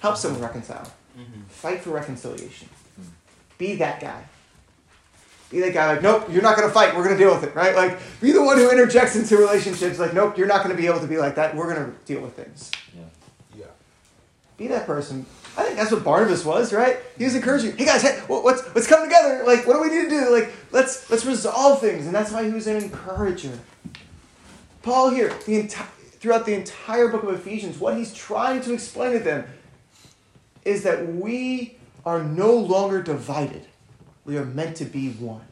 Help 0.00 0.16
someone 0.16 0.40
reconcile. 0.40 0.90
Mm-hmm. 1.18 1.42
Fight 1.48 1.80
for 1.80 1.90
reconciliation. 1.90 2.68
Mm-hmm. 3.00 3.10
Be 3.58 3.76
that 3.76 4.00
guy. 4.00 4.24
Be 5.50 5.60
that 5.60 5.74
guy. 5.74 5.92
Like, 5.92 6.02
nope, 6.02 6.28
you're 6.30 6.42
not 6.42 6.56
going 6.56 6.68
to 6.68 6.72
fight. 6.72 6.94
We're 6.94 7.04
going 7.04 7.18
to 7.18 7.22
deal 7.22 7.34
with 7.34 7.44
it, 7.44 7.54
right? 7.54 7.74
Like, 7.74 7.98
be 8.20 8.30
the 8.32 8.42
one 8.42 8.56
who 8.56 8.70
interjects 8.70 9.16
into 9.16 9.36
relationships. 9.36 9.98
Like, 9.98 10.14
nope, 10.14 10.38
you're 10.38 10.46
not 10.46 10.62
going 10.62 10.74
to 10.74 10.80
be 10.80 10.86
able 10.86 11.00
to 11.00 11.08
be 11.08 11.18
like 11.18 11.34
that. 11.34 11.56
We're 11.56 11.74
going 11.74 11.90
to 11.90 11.98
deal 12.04 12.22
with 12.22 12.34
things. 12.34 12.70
Yeah. 12.96 13.02
Yeah. 13.58 13.64
Be 14.56 14.68
that 14.68 14.86
person. 14.86 15.26
I 15.58 15.64
think 15.64 15.76
that's 15.76 15.90
what 15.90 16.04
Barnabas 16.04 16.44
was, 16.44 16.72
right? 16.72 16.98
He 17.18 17.24
was 17.24 17.34
encouraging. 17.34 17.76
Hey 17.76 17.84
guys, 17.84 18.02
hey, 18.02 18.20
what's 18.28 18.62
what's 18.68 18.86
coming 18.86 19.08
together? 19.08 19.42
Like, 19.44 19.66
what 19.66 19.74
do 19.74 19.82
we 19.82 19.88
need 19.88 20.08
to 20.08 20.10
do? 20.10 20.30
Like, 20.32 20.52
let's 20.70 21.10
let's 21.10 21.26
resolve 21.26 21.80
things, 21.80 22.06
and 22.06 22.14
that's 22.14 22.30
why 22.30 22.44
he 22.44 22.52
was 22.52 22.68
an 22.68 22.76
encourager. 22.76 23.58
Paul 24.82 25.10
here, 25.10 25.34
the 25.46 25.58
entire 25.60 25.88
throughout 26.20 26.46
the 26.46 26.54
entire 26.54 27.08
book 27.08 27.22
of 27.22 27.30
Ephesians, 27.30 27.78
what 27.78 27.96
he's 27.96 28.14
trying 28.14 28.60
to 28.60 28.72
explain 28.72 29.12
to 29.12 29.18
them 29.18 29.46
is 30.64 30.82
that 30.84 31.14
we 31.14 31.76
are 32.04 32.22
no 32.22 32.54
longer 32.54 33.02
divided. 33.02 33.66
We 34.24 34.36
are 34.36 34.44
meant 34.44 34.76
to 34.76 34.84
be 34.84 35.10
one. 35.10 35.46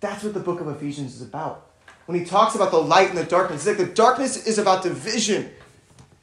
That's 0.00 0.22
what 0.22 0.34
the 0.34 0.40
book 0.40 0.60
of 0.60 0.68
Ephesians 0.68 1.16
is 1.16 1.22
about. 1.22 1.70
When 2.04 2.18
he 2.18 2.26
talks 2.26 2.54
about 2.54 2.70
the 2.70 2.78
light 2.78 3.08
and 3.08 3.16
the 3.16 3.24
darkness, 3.24 3.66
it's 3.66 3.78
like 3.78 3.88
the 3.88 3.94
darkness 3.94 4.46
is 4.46 4.58
about 4.58 4.82
division. 4.82 5.50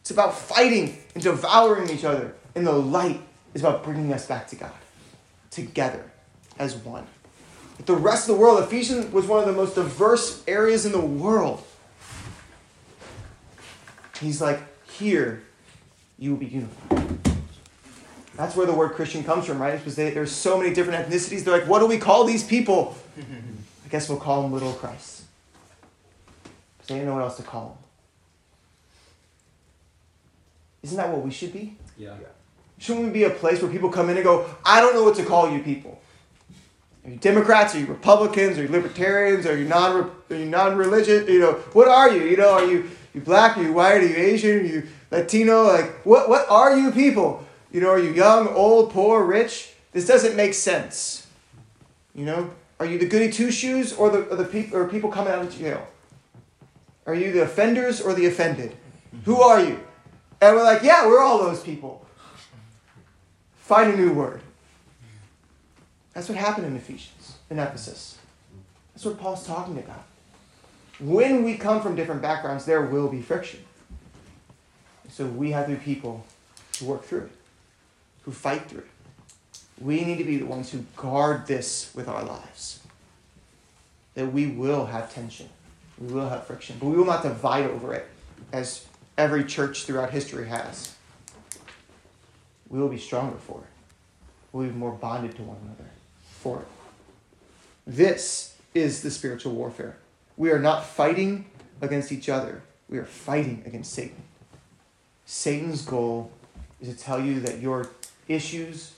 It's 0.02 0.12
about 0.12 0.38
fighting 0.38 1.00
and 1.16 1.24
devouring 1.24 1.90
each 1.90 2.04
other. 2.04 2.36
And 2.54 2.66
the 2.66 2.72
light 2.72 3.22
is 3.56 3.62
about 3.62 3.84
bringing 3.84 4.14
us 4.14 4.28
back 4.28 4.48
to 4.50 4.56
God, 4.56 4.72
together 5.50 6.12
as 6.60 6.76
one. 6.76 7.08
The 7.86 7.96
rest 7.96 8.30
of 8.30 8.36
the 8.36 8.42
world, 8.42 8.64
Ephesians 8.64 9.12
was 9.12 9.26
one 9.26 9.40
of 9.40 9.48
the 9.48 9.54
most 9.54 9.74
diverse 9.74 10.44
areas 10.48 10.86
in 10.86 10.92
the 10.92 11.02
world. 11.02 11.64
He's 14.22 14.40
like, 14.40 14.62
here, 14.92 15.42
you 16.20 16.32
will 16.32 16.38
be 16.38 16.46
unified. 16.46 17.18
That's 18.38 18.56
where 18.56 18.66
the 18.66 18.74
word 18.74 18.94
Christian 18.94 19.24
comes 19.24 19.46
from, 19.46 19.62
right? 19.62 19.78
Because 19.78 19.96
they, 19.96 20.12
there's 20.12 20.32
so 20.32 20.58
many 20.58 20.74
different 20.74 21.06
ethnicities. 21.06 21.44
They're 21.44 21.58
like, 21.58 21.68
what 21.68 21.80
do 21.80 21.88
we 21.88 21.98
call 21.98 22.24
these 22.24 22.44
people? 22.44 22.96
I 23.18 23.88
guess 23.90 24.08
we'll 24.08 24.20
call 24.20 24.44
them 24.44 24.54
little 24.54 24.74
Christ. 24.74 25.24
Because 26.78 26.88
they 26.88 26.96
didn't 26.96 27.08
know 27.08 27.16
what 27.16 27.24
else 27.24 27.38
to 27.38 27.44
call 27.44 27.70
them. 27.70 27.78
Isn't 30.84 30.98
that 30.98 31.10
what 31.10 31.24
we 31.24 31.32
should 31.32 31.54
be? 31.54 31.76
Yeah. 31.98 32.16
Shouldn't 32.78 33.06
we 33.06 33.12
be 33.12 33.24
a 33.26 33.30
place 33.30 33.62
where 33.62 33.72
people 33.72 33.90
come 33.90 34.10
in 34.10 34.18
and 34.18 34.24
go, 34.24 34.50
I 34.66 34.82
don't 34.82 34.96
know 34.96 35.04
what 35.04 35.16
to 35.18 35.26
call 35.26 35.52
you 35.52 35.62
people? 35.62 36.00
Are 37.06 37.10
you 37.10 37.18
Democrats? 37.18 37.76
Are 37.76 37.80
you 37.80 37.88
Republicans? 37.88 38.58
Are 38.58 38.64
you 38.64 38.70
Libertarians? 38.70 39.46
Are 39.46 39.58
you 39.58 39.68
non? 39.68 40.12
Are 40.30 40.36
you 40.36 40.46
non-religious? 40.46 41.28
You 41.28 41.40
know, 41.40 41.52
what 41.74 41.88
are 41.88 42.12
you? 42.12 42.24
You 42.24 42.38
know, 42.38 42.54
are 42.54 42.66
you 42.66 42.90
you 43.14 43.22
black? 43.22 43.58
Are 43.58 43.64
you 43.64 43.74
white? 43.74 43.98
Are 43.98 44.06
you 44.06 44.16
Asian? 44.16 44.60
Are 44.60 44.64
you 44.64 44.88
Latino? 45.10 45.64
Like, 45.64 46.06
what, 46.06 46.30
what 46.30 46.50
are 46.50 46.78
you 46.78 46.92
people? 46.92 47.46
You 47.72 47.82
know, 47.82 47.90
are 47.90 48.00
you 48.00 48.12
young, 48.12 48.48
old, 48.50 48.92
poor, 48.92 49.24
rich? 49.24 49.74
This 49.92 50.08
doesn't 50.08 50.36
make 50.36 50.54
sense. 50.54 51.28
You 52.16 52.26
know, 52.26 52.52
are 52.80 52.86
you 52.86 52.98
the 52.98 53.08
goody 53.08 53.32
two 53.32 53.52
shoes 53.52 53.94
or 53.94 54.10
the, 54.10 54.28
or 54.30 54.36
the 54.36 54.46
people 54.46 54.78
or 54.78 54.88
people 54.88 55.10
coming 55.10 55.34
out 55.34 55.46
of 55.46 55.58
jail? 55.58 55.88
Are 57.06 57.16
you 57.16 57.32
the 57.32 57.44
offenders 57.44 58.00
or 58.00 58.14
the 58.14 58.26
offended? 58.26 58.76
Who 59.26 59.42
are 59.42 59.62
you? 59.62 59.80
And 60.40 60.56
we're 60.56 60.64
like, 60.64 60.84
yeah, 60.84 61.06
we're 61.06 61.22
all 61.22 61.40
those 61.40 61.62
people. 61.62 62.06
Find 63.56 63.94
a 63.94 63.98
new 63.98 64.14
word. 64.14 64.42
That's 66.14 66.28
what 66.28 66.38
happened 66.38 66.68
in 66.68 66.76
Ephesians, 66.76 67.38
in 67.50 67.60
Ephesus. 67.60 68.18
That's 68.94 69.06
what 69.06 69.18
Paul's 69.20 69.46
talking 69.46 69.78
about 69.78 70.04
when 71.02 71.44
we 71.44 71.58
come 71.58 71.82
from 71.82 71.96
different 71.96 72.22
backgrounds, 72.22 72.66
there 72.66 72.84
will 72.84 73.08
be 73.08 73.22
friction. 73.22 73.60
So 75.10 75.26
we 75.26 75.52
have 75.52 75.66
to 75.66 75.74
be 75.74 75.78
people 75.78 76.26
who 76.80 76.86
work 76.86 77.04
through 77.04 77.22
it, 77.22 77.32
who 78.22 78.32
fight 78.32 78.70
through 78.70 78.80
it. 78.80 78.88
We 79.80 80.06
need 80.06 80.20
to 80.20 80.24
be 80.24 80.38
the 80.38 80.46
ones 80.46 80.72
who 80.72 80.86
guard 80.96 81.48
this 81.48 81.92
with 81.96 82.08
our 82.08 82.24
lives. 82.24 82.80
That 84.14 84.32
we 84.32 84.48
will 84.48 84.86
have 84.86 85.14
tension, 85.14 85.50
we 85.98 86.14
will 86.14 86.30
have 86.30 86.46
friction, 86.46 86.78
but 86.80 86.88
we 86.88 86.98
will 86.98 87.06
not 87.06 87.24
divide 87.24 87.66
over 87.66 87.94
it 87.94 88.08
as 88.54 88.86
every 89.18 89.44
church 89.44 89.86
throughout 89.86 90.12
history 90.12 90.48
has. 90.48 90.96
We 92.70 92.80
will 92.80 92.90
be 92.90 93.00
stronger 93.00 93.38
for 93.38 93.60
it. 93.60 93.68
We'll 94.52 94.68
be 94.68 94.74
more 94.74 94.92
bonded 94.92 95.36
to 95.38 95.44
one 95.44 95.58
another 95.66 95.90
for 96.40 96.60
it. 96.60 96.68
This 97.88 98.56
is 98.74 99.02
the 99.02 99.10
spiritual 99.10 99.54
warfare. 99.54 99.98
We 100.42 100.50
are 100.50 100.58
not 100.58 100.88
fighting 100.88 101.46
against 101.82 102.12
each 102.12 102.28
other, 102.28 102.64
we 102.90 102.98
are 102.98 103.06
fighting 103.06 103.62
against 103.64 103.94
Satan. 103.94 104.24
Satan's 105.24 105.84
goal 105.84 106.32
is 106.82 106.88
to 106.88 107.00
tell 107.00 107.22
you 107.22 107.40
that 107.42 107.60
your 107.60 107.92
issues 108.28 108.96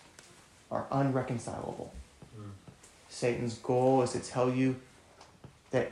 are 0.71 0.85
unreconcilable. 0.89 1.93
Mm. 2.39 2.51
Satan's 3.09 3.55
goal 3.55 4.03
is 4.03 4.13
to 4.13 4.21
tell 4.21 4.53
you 4.53 4.77
that 5.71 5.91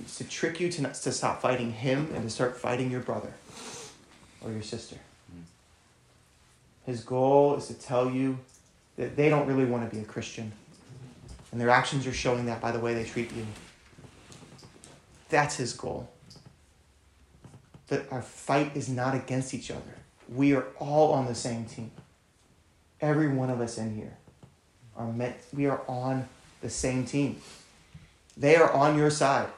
it's 0.00 0.16
to 0.16 0.24
trick 0.24 0.60
you 0.60 0.72
to, 0.72 0.80
not, 0.80 0.94
to 0.94 1.12
stop 1.12 1.42
fighting 1.42 1.72
him 1.72 2.10
and 2.14 2.22
to 2.22 2.30
start 2.30 2.56
fighting 2.56 2.90
your 2.90 3.00
brother 3.00 3.34
or 4.40 4.50
your 4.50 4.62
sister. 4.62 4.96
Mm. 4.96 5.42
His 6.86 7.04
goal 7.04 7.56
is 7.56 7.66
to 7.66 7.74
tell 7.74 8.10
you 8.10 8.38
that 8.96 9.14
they 9.14 9.28
don't 9.28 9.46
really 9.46 9.66
want 9.66 9.86
to 9.90 9.94
be 9.94 10.00
a 10.00 10.06
Christian. 10.06 10.52
And 11.52 11.60
their 11.60 11.68
actions 11.68 12.06
are 12.06 12.14
showing 12.14 12.46
that 12.46 12.62
by 12.62 12.72
the 12.72 12.80
way 12.80 12.94
they 12.94 13.04
treat 13.04 13.30
you. 13.34 13.44
That's 15.28 15.56
his 15.56 15.72
goal. 15.72 16.08
That 17.88 18.10
our 18.10 18.22
fight 18.22 18.76
is 18.76 18.88
not 18.88 19.14
against 19.14 19.54
each 19.54 19.70
other. 19.70 19.82
We 20.28 20.54
are 20.54 20.66
all 20.78 21.12
on 21.12 21.26
the 21.26 21.34
same 21.34 21.64
team. 21.66 21.90
Every 23.00 23.28
one 23.28 23.50
of 23.50 23.60
us 23.60 23.78
in 23.78 23.94
here 23.94 24.16
are 24.96 25.12
meant, 25.12 25.36
we 25.52 25.66
are 25.66 25.82
on 25.86 26.28
the 26.62 26.70
same 26.70 27.04
team. 27.04 27.40
They 28.36 28.56
are 28.56 28.72
on 28.72 28.96
your 28.98 29.10
side. 29.10 29.48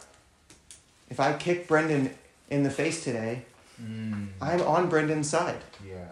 If 1.08 1.20
I 1.20 1.32
kick 1.32 1.68
Brendan 1.68 2.14
in 2.50 2.62
the 2.64 2.70
face 2.70 3.02
today, 3.02 3.44
mm. 3.82 4.28
I'm 4.40 4.60
on 4.62 4.88
Brendan's 4.88 5.28
side. 5.30 5.62
Yeah. 5.86 6.08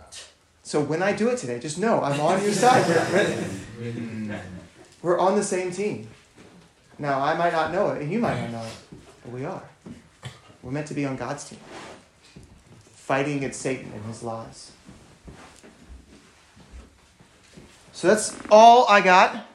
So 0.62 0.80
when 0.80 1.02
I 1.02 1.12
do 1.12 1.28
it 1.28 1.38
today, 1.38 1.58
just 1.58 1.78
know 1.78 2.02
I'm 2.02 2.20
on 2.20 2.42
your 2.42 2.52
side, 2.52 2.84
Brendan. 3.10 4.40
We're 5.02 5.18
on 5.18 5.36
the 5.36 5.44
same 5.44 5.70
team. 5.70 6.08
Now, 6.98 7.20
I 7.20 7.34
might 7.36 7.52
not 7.52 7.72
know 7.72 7.90
it, 7.90 8.02
and 8.02 8.10
you 8.10 8.18
might 8.18 8.40
not 8.40 8.50
know 8.50 8.62
it. 8.62 8.74
But 9.26 9.34
we 9.34 9.44
are. 9.44 9.62
We're 10.62 10.70
meant 10.70 10.86
to 10.86 10.94
be 10.94 11.04
on 11.04 11.16
God's 11.16 11.48
team, 11.48 11.58
fighting 12.94 13.38
against 13.38 13.60
Satan 13.60 13.90
and 13.92 14.04
his 14.04 14.22
lies. 14.22 14.70
So 17.92 18.06
that's 18.06 18.36
all 18.52 18.86
I 18.88 19.00
got. 19.00 19.46